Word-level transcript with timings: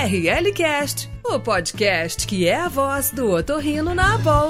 ORL 0.00 0.50
Cast, 0.54 1.10
o 1.22 1.38
podcast 1.38 2.26
que 2.26 2.48
é 2.48 2.56
a 2.56 2.68
voz 2.68 3.10
do 3.10 3.30
otorrino 3.30 3.94
na 3.94 4.14
Abol. 4.14 4.48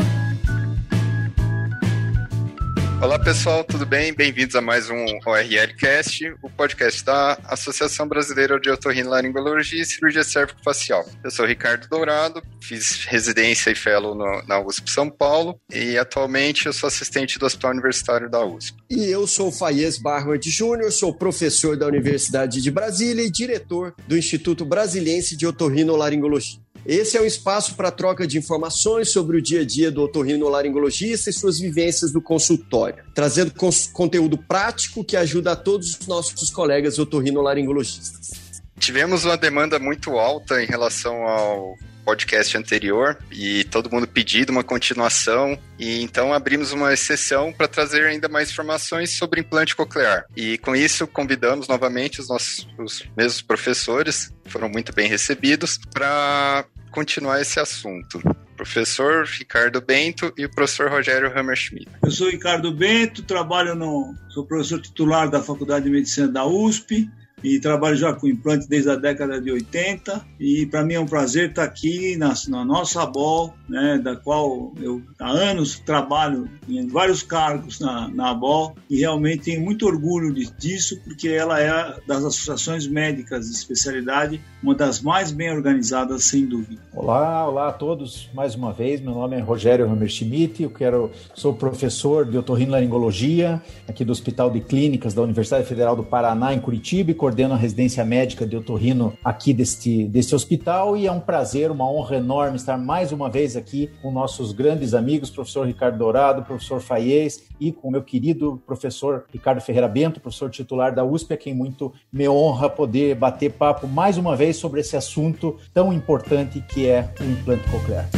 Olá 3.02 3.18
pessoal, 3.18 3.64
tudo 3.64 3.86
bem? 3.86 4.12
Bem-vindos 4.12 4.54
a 4.54 4.60
mais 4.60 4.90
um 4.90 5.06
ORL 5.24 5.74
Cast, 5.79 6.34
o 6.42 6.50
podcast 6.50 7.02
da 7.02 7.32
Associação 7.45 8.07
Brasileira 8.07 8.61
de 8.61 8.68
Otorrinolaringologia 8.68 9.80
e 9.80 9.86
Cirurgia 9.86 10.22
Cérvico-Facial. 10.22 11.07
Eu 11.25 11.30
sou 11.30 11.46
Ricardo 11.46 11.89
Dourado, 11.89 12.43
fiz 12.61 13.07
residência 13.07 13.71
e 13.71 13.75
fellow 13.75 14.14
no, 14.14 14.43
na 14.46 14.61
USP 14.61 14.90
São 14.90 15.08
Paulo 15.08 15.58
e 15.72 15.96
atualmente 15.96 16.66
eu 16.66 16.75
sou 16.75 16.89
assistente 16.89 17.39
do 17.39 17.46
Hospital 17.46 17.71
Universitário 17.71 18.29
da 18.29 18.44
USP. 18.44 18.76
E 18.90 19.07
eu 19.07 19.26
sou 19.26 19.50
Faiez 19.50 19.96
Barward 19.96 20.50
Júnior, 20.50 20.93
sou 20.93 21.14
professor 21.14 21.79
da 21.79 21.86
Universidade 21.86 22.61
de 22.61 22.71
Brasília 22.71 23.25
e 23.25 23.30
diretor 23.30 23.94
do 24.07 24.14
Instituto 24.14 24.62
Brasiliense 24.62 25.39
de 25.39 25.46
Otorrinolaringologia. 25.46 26.61
Esse 26.84 27.16
é 27.16 27.20
um 27.20 27.26
espaço 27.26 27.75
para 27.75 27.90
troca 27.90 28.26
de 28.26 28.39
informações 28.39 29.11
sobre 29.11 29.36
o 29.36 29.43
dia 29.43 29.61
a 29.61 29.64
dia 29.64 29.90
do 29.90 30.02
otorrinolaringologista 30.02 31.30
e 31.30 31.32
suas 31.32 31.58
vivências 31.58 32.12
do 32.12 32.22
consultório, 32.22 33.05
trazendo 33.14 33.52
conteúdo 33.92 34.38
prático 34.38 35.05
que 35.05 35.16
ajuda 35.16 35.52
a 35.52 35.56
todos 35.56 35.98
os 35.98 36.06
nossos 36.06 36.50
colegas 36.50 36.98
otorrinolaringologistas. 36.98 38.30
Tivemos 38.78 39.24
uma 39.24 39.36
demanda 39.36 39.78
muito 39.78 40.19
alta 40.19 40.62
em 40.62 40.66
relação 40.66 41.14
ao 41.28 41.77
podcast 42.11 42.59
anterior 42.59 43.17
e 43.31 43.62
todo 43.64 43.89
mundo 43.89 44.05
pedindo 44.05 44.50
uma 44.50 44.64
continuação 44.64 45.56
e 45.78 46.03
então 46.03 46.34
abrimos 46.34 46.73
uma 46.73 46.92
exceção 46.92 47.53
para 47.53 47.69
trazer 47.69 48.05
ainda 48.05 48.28
mais 48.28 48.50
informações 48.50 49.17
sobre 49.17 49.41
implante 49.41 49.77
coclear. 49.77 50.25
E 50.36 50.59
com 50.59 50.75
isso 50.75 51.06
convidamos 51.06 51.69
novamente 51.69 52.20
os 52.20 52.28
nossos 52.28 52.69
os 52.77 53.05
mesmos 53.17 53.42
professores, 53.42 54.34
foram 54.47 54.69
muito 54.69 54.92
bem 54.92 55.09
recebidos, 55.09 55.78
para 55.92 56.64
continuar 56.91 57.41
esse 57.41 57.61
assunto 57.61 58.20
professor 58.56 59.24
Ricardo 59.24 59.80
Bento 59.80 60.33
e 60.36 60.45
o 60.45 60.50
professor 60.50 60.91
Rogério 60.91 61.33
Hammerschmidt. 61.34 61.89
Eu 62.02 62.11
sou 62.11 62.28
Ricardo 62.28 62.74
Bento, 62.74 63.22
trabalho 63.22 63.74
no, 63.77 64.14
sou 64.30 64.45
professor 64.45 64.83
titular 64.83 65.30
da 65.30 65.41
Faculdade 65.41 65.84
de 65.84 65.91
Medicina 65.91 66.27
da 66.27 66.45
USP, 66.45 67.08
e 67.42 67.58
trabalho 67.60 67.96
já 67.96 68.12
com 68.12 68.28
implante 68.28 68.69
desde 68.69 68.91
a 68.91 68.96
década 68.96 69.41
de 69.41 69.50
80 69.50 70.24
e 70.38 70.66
para 70.66 70.84
mim 70.84 70.94
é 70.94 71.00
um 71.00 71.06
prazer 71.06 71.50
estar 71.50 71.64
aqui 71.64 72.16
na, 72.16 72.34
na 72.48 72.64
nossa 72.64 73.02
ABOL, 73.02 73.55
né, 73.69 73.98
da 73.98 74.16
qual 74.16 74.72
eu 74.80 75.02
há 75.19 75.30
anos 75.30 75.78
trabalho 75.80 76.48
em 76.68 76.86
vários 76.86 77.22
cargos 77.22 77.80
na, 77.80 78.08
na 78.08 78.30
ABOL 78.30 78.77
e 78.88 78.98
realmente 78.98 79.44
tenho 79.44 79.62
muito 79.62 79.86
orgulho 79.86 80.33
disso 80.33 81.00
porque 81.05 81.28
ela 81.28 81.61
é 81.61 81.70
das 82.06 82.24
associações 82.24 82.86
médicas 82.86 83.48
de 83.48 83.56
especialidade 83.56 84.41
uma 84.62 84.75
das 84.75 85.00
mais 85.00 85.33
bem 85.33 85.50
organizadas 85.50 86.25
sem 86.25 86.44
dúvida. 86.44 86.80
Olá, 86.94 87.48
olá 87.48 87.69
a 87.69 87.72
todos 87.72 88.28
mais 88.34 88.55
uma 88.55 88.72
vez, 88.72 89.00
meu 89.00 89.14
nome 89.14 89.36
é 89.36 89.41
Rogério 89.41 89.91
Hammerschmidt, 89.91 90.62
eu 90.62 90.70
quero, 90.70 91.11
sou 91.34 91.55
professor 91.55 92.27
de 92.27 92.36
otorrinolaringologia 92.36 93.62
aqui 93.89 94.05
do 94.05 94.12
Hospital 94.12 94.50
de 94.50 94.61
Clínicas 94.61 95.14
da 95.14 95.22
Universidade 95.22 95.67
Federal 95.67 95.97
do 95.97 96.05
Paraná 96.05 96.52
em 96.52 96.61
Curitiba 96.61 97.11
e 97.11 97.14
coordeno 97.14 97.55
a 97.55 97.56
residência 97.56 98.05
médica 98.05 98.47
de 98.47 98.56
otorrino 98.56 99.14
aqui 99.25 99.55
deste, 99.55 100.05
deste 100.05 100.34
hospital. 100.34 100.97
E 100.97 101.06
é 101.06 101.12
um 101.12 101.20
prazer, 101.20 101.70
uma 101.70 101.91
honra 101.91 102.17
enorme 102.17 102.56
estar 102.56 102.77
mais 102.77 103.12
uma 103.12 103.30
vez 103.30 103.56
aqui 103.56 103.91
com 104.02 104.11
nossos 104.11 104.52
grandes 104.52 104.92
amigos, 104.92 105.30
professor 105.30 105.67
Ricardo 105.67 105.97
Dourado, 105.97 106.42
professor 106.42 106.80
Faiez 106.80 107.45
e 107.58 107.72
com 107.72 107.91
meu 107.91 108.02
querido 108.02 108.61
professor 108.67 109.24
Ricardo 109.33 109.61
Ferreira 109.61 109.89
Bento, 109.89 110.20
professor 110.20 110.50
titular 110.50 110.95
da 110.95 111.05
USP, 111.05 111.34
a 111.34 111.36
quem 111.36 111.55
muito 111.55 111.92
me 112.12 112.28
honra 112.28 112.69
poder 112.69 113.14
bater 113.14 113.52
papo 113.52 113.86
mais 113.86 114.19
uma 114.19 114.36
vez 114.36 114.49
sobre 114.52 114.80
esse 114.80 114.96
assunto 114.96 115.58
tão 115.72 115.92
importante 115.92 116.60
que 116.60 116.86
é 116.86 117.12
o 117.20 117.24
implante 117.24 117.68
coclear. 117.70 118.08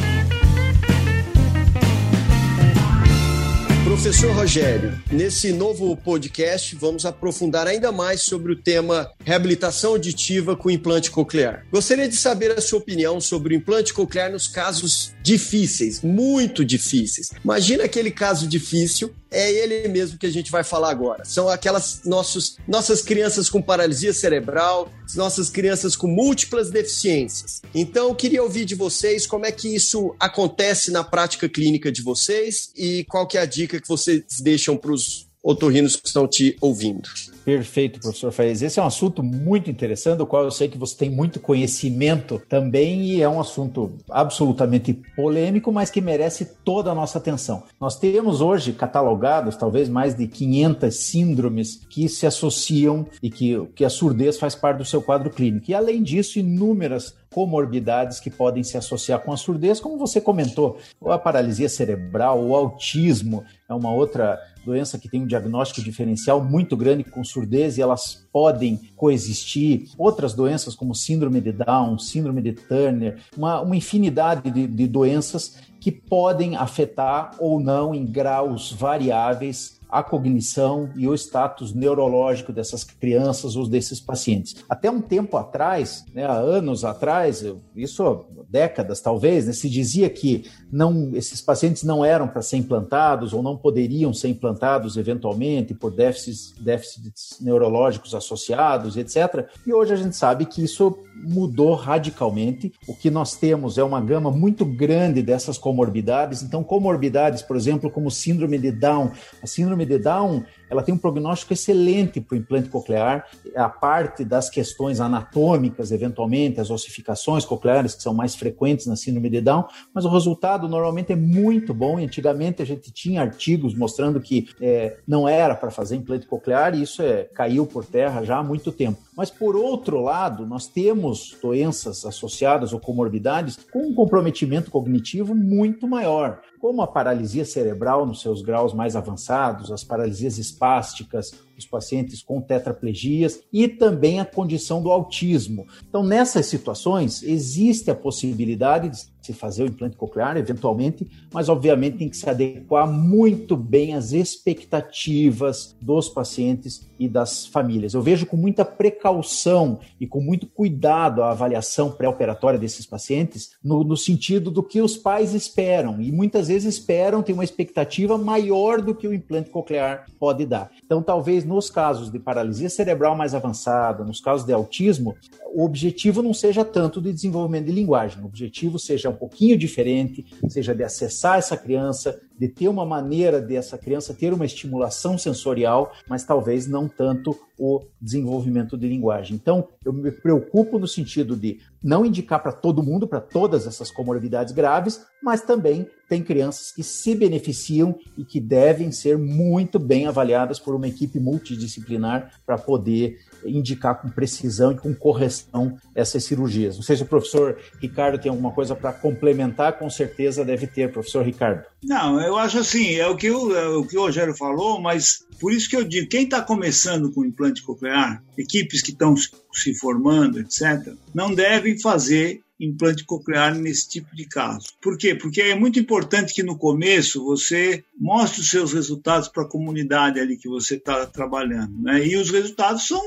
Professor 3.93 4.34
Rogério, 4.34 4.98
nesse 5.12 5.53
novo 5.53 5.94
podcast 5.94 6.75
vamos 6.76 7.04
aprofundar 7.04 7.66
ainda 7.66 7.92
mais 7.92 8.22
sobre 8.22 8.50
o 8.50 8.56
tema 8.56 9.10
reabilitação 9.22 9.91
auditiva 9.91 10.56
com 10.56 10.71
implante 10.71 11.10
coclear. 11.10 11.66
Gostaria 11.71 12.09
de 12.09 12.16
saber 12.16 12.53
a 12.53 12.60
sua 12.62 12.78
opinião 12.78 13.21
sobre 13.21 13.54
o 13.54 13.59
implante 13.59 13.92
coclear 13.92 14.32
nos 14.32 14.48
casos 14.48 15.12
difíceis, 15.22 16.00
muito 16.00 16.65
difíceis. 16.65 17.32
Imagina 17.44 17.84
aquele 17.84 18.10
caso 18.10 18.48
difícil, 18.48 19.12
é 19.32 19.50
ele 19.50 19.88
mesmo 19.88 20.19
que 20.19 20.26
a 20.26 20.31
gente 20.31 20.50
vai 20.50 20.62
falar 20.62 20.91
agora. 20.91 21.25
São 21.25 21.48
aquelas 21.48 22.03
nossos, 22.04 22.56
nossas 22.69 23.03
crianças 23.03 23.48
com 23.48 23.60
paralisia 23.60 24.12
cerebral, 24.12 24.91
nossas 25.15 25.50
crianças 25.50 25.97
com 25.97 26.06
múltiplas 26.06 26.70
deficiências. 26.70 27.62
Então, 27.75 28.09
eu 28.09 28.15
queria 28.15 28.42
ouvir 28.42 28.65
de 28.65 28.75
vocês 28.75 29.26
como 29.26 29.47
é 29.47 29.53
que 29.53 29.75
isso 29.75 30.15
acontece 30.21 30.91
na 30.91 31.03
prática 31.03 31.48
clínica 31.48 31.91
de 31.91 32.03
vocês 32.03 32.71
e 32.76 33.04
qual 33.04 33.26
que 33.26 33.38
é 33.38 33.41
a 33.41 33.47
dica 33.47 33.81
que 33.81 33.88
vocês 33.88 34.22
deixam 34.41 34.76
para 34.76 34.92
os 34.92 35.31
otorrinos 35.42 35.97
que 35.97 36.06
estão 36.06 36.26
te 36.28 36.56
ouvindo. 36.60 37.08
Perfeito, 37.44 37.98
professor 37.98 38.30
Faiz. 38.30 38.62
Esse 38.62 38.78
é 38.78 38.82
um 38.82 38.86
assunto 38.86 39.22
muito 39.22 39.69
interessante, 39.69 40.19
do 40.19 40.26
qual 40.26 40.44
eu 40.44 40.50
sei 40.50 40.69
que 40.69 40.78
você 40.78 40.97
tem 40.97 41.10
muito 41.10 41.41
conhecimento 41.41 42.41
também, 42.48 43.03
e 43.03 43.22
é 43.22 43.28
um 43.28 43.41
assunto 43.41 43.92
absolutamente 44.08 44.94
polêmico, 45.16 45.72
mas 45.72 45.91
que 45.91 46.00
merece 46.00 46.44
toda 46.64 46.92
a 46.92 46.94
nossa 46.94 47.19
atenção. 47.19 47.64
Nós 47.80 47.98
temos 47.98 48.41
hoje 48.41 48.72
catalogados 48.72 49.56
talvez 49.56 49.88
mais 49.88 50.14
de 50.14 50.28
500 50.28 50.94
síndromes 50.94 51.80
que 51.91 52.09
se 52.09 52.26
associam 52.26 53.06
e 53.20 53.28
que, 53.28 53.60
que 53.74 53.84
a 53.84 53.91
surdez 53.91 54.38
faz 54.38 54.54
parte 54.54 54.78
do 54.78 54.84
seu 54.84 55.03
quadro 55.03 55.30
clínico. 55.30 55.69
E 55.69 55.74
além 55.74 56.03
disso, 56.03 56.38
inúmeras 56.38 57.14
comorbidades 57.32 58.20
que 58.20 58.30
podem 58.30 58.62
se 58.62 58.76
associar 58.76 59.20
com 59.20 59.32
a 59.32 59.36
surdez, 59.36 59.80
como 59.80 59.98
você 59.98 60.20
comentou, 60.20 60.78
a 61.06 61.19
paralisia 61.19 61.69
cerebral, 61.69 62.44
o 62.44 62.54
autismo 62.54 63.42
é 63.69 63.74
uma 63.74 63.92
outra 63.92 64.38
doença 64.65 64.99
que 64.99 65.09
tem 65.09 65.23
um 65.23 65.27
diagnóstico 65.27 65.83
diferencial 65.83 66.43
muito 66.43 66.77
grande 66.77 67.05
com 67.05 67.25
surdez 67.25 67.77
e 67.77 67.83
elas 67.83 68.27
podem 68.33 68.81
coexistir. 68.97 69.89
Outras 69.99 70.34
doenças, 70.34 70.75
como 70.75 70.95
síndrome 70.95 71.41
de 71.41 71.53
Down, 71.53 71.99
síndrome 71.99 72.41
de 72.41 72.53
Turner, 72.53 73.19
uma, 73.37 73.61
uma 73.61 73.77
infinidade 73.77 74.51
de, 74.51 74.67
de 74.67 74.87
doenças 74.87 75.56
que 75.81 75.91
podem 75.91 76.56
afetar 76.56 77.33
ou 77.39 77.59
não 77.59 77.95
em 77.95 78.06
graus 78.06 78.72
variáveis 78.72 79.81
a 79.92 80.03
cognição 80.03 80.88
e 80.97 81.06
o 81.06 81.14
status 81.14 81.75
neurológico 81.75 82.50
dessas 82.50 82.82
crianças 82.82 83.56
ou 83.56 83.69
desses 83.69 84.00
pacientes. 84.00 84.56
Até 84.66 84.91
um 84.91 85.03
tempo 85.03 85.36
atrás, 85.36 86.06
né, 86.14 86.25
há 86.25 86.32
anos 86.32 86.82
atrás, 86.82 87.44
isso 87.76 88.25
décadas 88.48 89.03
talvez, 89.03 89.47
né, 89.47 89.53
se 89.53 89.69
dizia 89.69 90.08
que 90.08 90.50
não, 90.70 91.10
esses 91.12 91.42
pacientes 91.42 91.82
não 91.82 92.03
eram 92.03 92.26
para 92.26 92.41
ser 92.41 92.56
implantados 92.56 93.34
ou 93.34 93.42
não 93.42 93.54
poderiam 93.56 94.14
ser 94.14 94.28
implantados 94.28 94.97
eventualmente 94.97 95.75
por 95.75 95.91
déficits, 95.91 96.54
déficits 96.59 97.38
neurológicos 97.41 98.14
associados, 98.14 98.97
etc. 98.97 99.47
E 99.66 99.74
hoje 99.74 99.92
a 99.92 99.97
gente 99.97 100.16
sabe 100.16 100.47
que 100.47 100.64
isso 100.64 100.97
mudou 101.14 101.74
radicalmente. 101.74 102.72
O 102.88 102.94
que 102.94 103.10
nós 103.10 103.36
temos 103.36 103.78
é 103.78 103.84
uma 103.84 104.00
gama 104.00 104.30
muito 104.30 104.64
grande 104.64 105.22
dessas 105.22 105.59
comorbidades. 105.59 106.42
Então, 106.42 106.64
comorbidades, 106.64 107.42
por 107.42 107.56
exemplo, 107.56 107.91
como 107.91 108.10
síndrome 108.10 108.59
de 108.59 108.72
Down. 108.72 109.12
A 109.42 109.47
síndrome 109.47 109.81
de 109.87 109.98
Down 109.98 110.44
ela 110.72 110.83
tem 110.83 110.94
um 110.94 110.99
prognóstico 110.99 111.53
excelente 111.53 112.19
para 112.19 112.34
o 112.34 112.38
implante 112.38 112.71
coclear, 112.71 113.27
a 113.55 113.69
parte 113.69 114.25
das 114.25 114.49
questões 114.49 115.00
anatômicas, 115.00 115.93
eventualmente, 115.93 116.60
as 116.60 116.71
ossificações 116.71 117.44
cocleares, 117.44 117.94
que 117.94 118.03
são 118.03 118.15
mais 118.15 118.34
frequentes 118.34 118.87
na 118.87 118.97
síndrome 118.97 119.28
de 119.28 119.43
Down, 119.43 119.66
mas 119.93 120.06
o 120.06 120.09
resultado 120.09 120.66
normalmente 120.66 121.12
é 121.12 121.16
muito 121.16 121.75
bom. 121.75 122.00
E 122.00 122.05
antigamente 122.05 122.62
a 122.62 122.65
gente 122.65 122.91
tinha 122.91 123.21
artigos 123.21 123.75
mostrando 123.75 124.19
que 124.19 124.49
é, 124.62 124.97
não 125.06 125.28
era 125.28 125.55
para 125.55 125.71
fazer 125.71 125.97
implante 125.97 126.27
coclear, 126.27 126.75
e 126.75 126.83
isso 126.83 127.03
é, 127.03 127.25
caiu 127.25 127.66
por 127.66 127.84
terra 127.84 128.25
já 128.25 128.39
há 128.39 128.43
muito 128.43 128.72
tempo. 128.72 128.99
Mas, 129.15 129.30
por 129.30 129.54
outro 129.54 130.01
lado, 130.01 130.47
nós 130.47 130.66
temos 130.66 131.36
doenças 131.42 132.07
associadas 132.07 132.72
ou 132.72 132.80
comorbidades 132.80 133.59
com 133.71 133.89
um 133.89 133.95
comprometimento 133.95 134.71
cognitivo 134.71 135.34
muito 135.34 135.86
maior 135.86 136.41
como 136.63 136.80
a 136.80 136.86
paralisia 136.86 137.45
cerebral 137.45 138.07
nos 138.07 138.21
seus 138.21 138.41
graus 138.41 138.72
mais 138.72 138.95
avançados, 138.95 139.72
as 139.72 139.83
paralisias 139.83 140.39
espásticas, 140.62 141.32
os 141.59 141.66
pacientes 141.66 142.22
com 142.22 142.41
tetraplegias 142.41 143.41
e 143.53 143.66
também 143.66 144.20
a 144.20 144.24
condição 144.24 144.80
do 144.80 144.91
autismo. 144.91 145.66
Então, 145.88 146.04
nessas 146.04 146.47
situações, 146.47 147.22
existe 147.22 147.91
a 147.91 147.94
possibilidade 147.94 148.88
se 149.27 149.33
fazer 149.33 149.65
o 149.65 149.66
implante 149.66 149.97
coclear, 149.97 150.36
eventualmente, 150.36 151.07
mas 151.33 151.48
obviamente 151.48 151.98
tem 151.98 152.09
que 152.09 152.16
se 152.16 152.28
adequar 152.28 152.91
muito 152.91 153.57
bem 153.57 153.95
às 153.95 154.13
expectativas 154.13 155.77
dos 155.80 156.09
pacientes 156.09 156.91
e 156.98 157.09
das 157.09 157.47
famílias. 157.47 157.95
Eu 157.95 158.03
vejo 158.03 158.27
com 158.27 158.36
muita 158.36 158.65
precaução 158.65 159.80
e 160.01 160.07
com 160.07 160.21
muito 160.21 160.47
cuidado 160.47 161.22
a 161.22 161.30
avaliação 161.30 161.91
pré-operatória 161.91 162.59
desses 162.59 162.86
pacientes, 162.86 163.53
no, 163.63 163.83
no 163.83 163.97
sentido 163.97 164.51
do 164.51 164.63
que 164.63 164.80
os 164.80 164.97
pais 164.97 165.34
esperam, 165.34 166.01
e 166.01 166.13
muitas 166.13 166.48
vezes 166.48 166.74
esperam, 166.74 167.22
tem 167.22 167.34
uma 167.34 167.45
expectativa 167.45 168.16
maior 168.16 168.80
do 168.80 168.95
que 168.95 169.09
o 169.09 169.15
implante 169.15 169.51
coclear 169.51 170.07
pode 170.19 170.47
dar. 170.47 170.71
Então, 170.84 171.03
talvez 171.03 171.45
nos 171.45 171.71
casos 171.71 172.10
de 172.10 172.19
paralisia 172.19 172.71
cerebral 172.71 173.16
mais 173.16 173.34
avançada, 173.34 174.04
nos 174.04 174.21
casos 174.21 174.47
de 174.47 174.53
autismo, 174.53 175.16
o 175.54 175.65
objetivo 175.65 176.22
não 176.22 176.33
seja 176.33 176.65
tanto 176.65 177.01
de 177.01 177.13
desenvolvimento 177.13 177.66
de 177.66 177.72
linguagem, 177.72 178.22
o 178.22 178.27
objetivo 178.27 178.78
seja 178.78 179.11
um 179.12 179.16
pouquinho 179.16 179.56
diferente, 179.56 180.24
seja 180.48 180.74
de 180.74 180.82
acessar 180.82 181.38
essa 181.38 181.56
criança, 181.56 182.20
de 182.38 182.48
ter 182.48 182.68
uma 182.68 182.84
maneira 182.84 183.41
dessa 183.41 183.78
criança 183.78 184.12
ter 184.12 184.32
uma 184.32 184.44
estimulação 184.44 185.16
sensorial, 185.16 185.92
mas 186.09 186.24
talvez 186.24 186.66
não 186.66 186.88
tanto 186.88 187.38
o 187.59 187.82
desenvolvimento 188.00 188.76
de 188.76 188.88
linguagem. 188.88 189.36
Então, 189.36 189.68
eu 189.84 189.92
me 189.92 190.10
preocupo 190.10 190.78
no 190.78 190.88
sentido 190.88 191.36
de 191.36 191.60
não 191.82 192.04
indicar 192.04 192.42
para 192.42 192.50
todo 192.50 192.82
mundo, 192.82 193.06
para 193.06 193.20
todas 193.20 193.66
essas 193.66 193.91
comorbidades 193.91 194.53
graves, 194.53 195.00
mas 195.22 195.42
também 195.42 195.86
tem 196.09 196.22
crianças 196.22 196.72
que 196.72 196.82
se 196.82 197.14
beneficiam 197.14 197.97
e 198.18 198.24
que 198.24 198.41
devem 198.41 198.91
ser 198.91 199.16
muito 199.16 199.78
bem 199.78 200.06
avaliadas 200.06 200.59
por 200.59 200.74
uma 200.74 200.88
equipe 200.88 201.20
multidisciplinar 201.20 202.41
para 202.44 202.59
poder 202.59 203.18
indicar 203.44 204.00
com 204.00 204.09
precisão 204.09 204.72
e 204.72 204.77
com 204.77 204.94
correção 204.94 205.77
essas 205.94 206.24
cirurgias. 206.24 206.77
Não 206.77 206.83
sei 206.83 206.97
se 206.97 207.03
o 207.03 207.06
professor 207.06 207.59
Ricardo 207.80 208.18
tem 208.18 208.30
alguma 208.30 208.53
coisa 208.53 208.74
para 208.74 208.92
complementar, 208.92 209.78
com 209.78 209.89
certeza 209.89 210.44
deve 210.44 210.66
ter, 210.66 210.92
professor 210.92 211.24
Ricardo. 211.24 211.72
Não, 211.83 212.21
eu 212.21 212.37
acho 212.37 212.59
assim, 212.59 212.95
é 212.95 213.07
o 213.09 213.17
que 213.17 213.31
o, 213.31 213.55
é 213.55 213.69
o, 213.69 213.84
que 213.84 213.99
o 213.99 214.03
Rogério 214.03 214.34
falou, 214.37 214.81
mas 214.81 215.25
por 215.41 215.53
isso 215.53 215.69
que 215.69 215.77
eu 215.77 215.83
digo, 215.83 216.09
quem 216.09 216.25
está 216.25 216.41
começando 216.41 217.13
com 217.13 217.25
implante 217.25 217.63
coclear, 217.63 218.23
equipes 218.39 218.81
que 218.81 218.93
estão 218.93 219.15
se 219.17 219.75
formando, 219.75 220.39
etc., 220.39 220.95
não 221.13 221.34
devem 221.34 221.79
fazer 221.79 222.41
implante 222.65 223.05
coclear 223.05 223.55
nesse 223.55 223.89
tipo 223.89 224.15
de 224.15 224.25
caso. 224.25 224.69
Por 224.81 224.97
quê? 224.97 225.15
Porque 225.15 225.41
é 225.43 225.55
muito 225.55 225.81
importante 225.81 226.33
que 226.33 226.43
no 226.43 226.57
começo 226.57 227.25
você 227.25 227.84
mostre 227.99 228.41
os 228.41 228.51
seus 228.51 228.73
resultados 228.73 229.29
para 229.29 229.43
a 229.43 229.49
comunidade 229.49 230.21
ali 230.21 230.37
que 230.37 230.49
você 230.49 230.77
está 230.77 231.05
trabalhando, 231.07 231.77
né? 231.83 232.07
E 232.07 232.17
os 232.17 232.31
resultados 232.31 232.87
são 232.87 233.03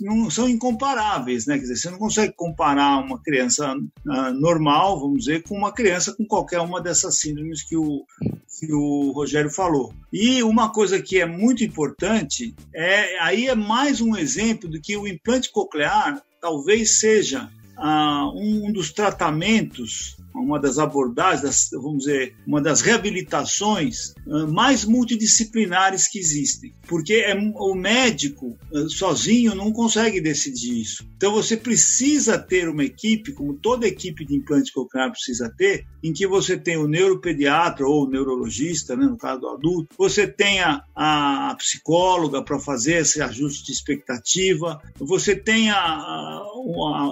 não 0.00 0.28
são 0.28 0.48
incomparáveis, 0.48 1.46
né? 1.46 1.54
Quer 1.54 1.62
dizer, 1.62 1.76
você 1.76 1.90
não 1.90 1.98
consegue 1.98 2.32
comparar 2.34 2.98
uma 2.98 3.22
criança 3.22 3.72
uh, 3.72 4.32
normal, 4.34 4.98
vamos 4.98 5.20
dizer, 5.20 5.44
com 5.44 5.56
uma 5.56 5.72
criança 5.72 6.12
com 6.12 6.24
qualquer 6.26 6.60
uma 6.60 6.80
dessas 6.80 7.18
síndromes 7.18 7.62
que 7.62 7.76
o 7.76 7.99
que 8.58 8.72
o 8.72 9.12
Rogério 9.12 9.50
falou. 9.50 9.94
E 10.12 10.42
uma 10.42 10.70
coisa 10.70 11.00
que 11.00 11.18
é 11.18 11.26
muito 11.26 11.64
importante 11.64 12.54
é 12.74 13.18
aí 13.20 13.48
é 13.48 13.54
mais 13.54 14.00
um 14.00 14.16
exemplo 14.16 14.68
de 14.68 14.80
que 14.80 14.96
o 14.96 15.08
implante 15.08 15.50
coclear 15.50 16.22
talvez 16.40 16.98
seja 16.98 17.48
ah, 17.76 18.30
um 18.34 18.70
dos 18.70 18.92
tratamentos, 18.92 20.16
uma 20.34 20.60
das 20.60 20.78
abordagens, 20.78 21.42
das, 21.42 21.68
vamos 21.72 22.04
dizer, 22.04 22.34
uma 22.46 22.60
das 22.60 22.80
reabilitações 22.80 24.14
ah, 24.28 24.46
mais 24.46 24.84
multidisciplinares 24.84 26.08
que 26.08 26.18
existem. 26.18 26.72
Porque 26.86 27.14
é, 27.14 27.34
o 27.34 27.74
médico 27.74 28.56
ah, 28.72 28.88
sozinho 28.88 29.54
não 29.54 29.72
consegue 29.72 30.20
decidir 30.20 30.80
isso. 30.80 31.08
Então 31.16 31.32
você 31.32 31.56
precisa 31.56 32.38
ter 32.38 32.68
uma 32.68 32.84
equipe, 32.84 33.32
como 33.32 33.54
toda 33.54 33.86
equipe 33.86 34.24
de 34.24 34.34
implante 34.34 34.72
coclear 34.72 35.10
precisa 35.10 35.52
ter, 35.56 35.86
em 36.02 36.12
que 36.12 36.26
você 36.26 36.56
tem 36.56 36.76
o 36.76 36.88
neuropediatra 36.88 37.86
ou 37.86 38.06
o 38.06 38.10
neurologista, 38.10 38.96
né, 38.96 39.04
no 39.04 39.18
caso 39.18 39.40
do 39.40 39.48
adulto, 39.48 39.94
você 39.98 40.26
tenha 40.26 40.82
a, 40.94 41.54
psicóloga 41.58 42.42
para 42.42 42.58
fazer 42.58 42.96
esse 43.02 43.20
ajuste 43.20 43.66
de 43.66 43.72
expectativa, 43.72 44.80
você 44.98 45.36
tenha, 45.36 46.42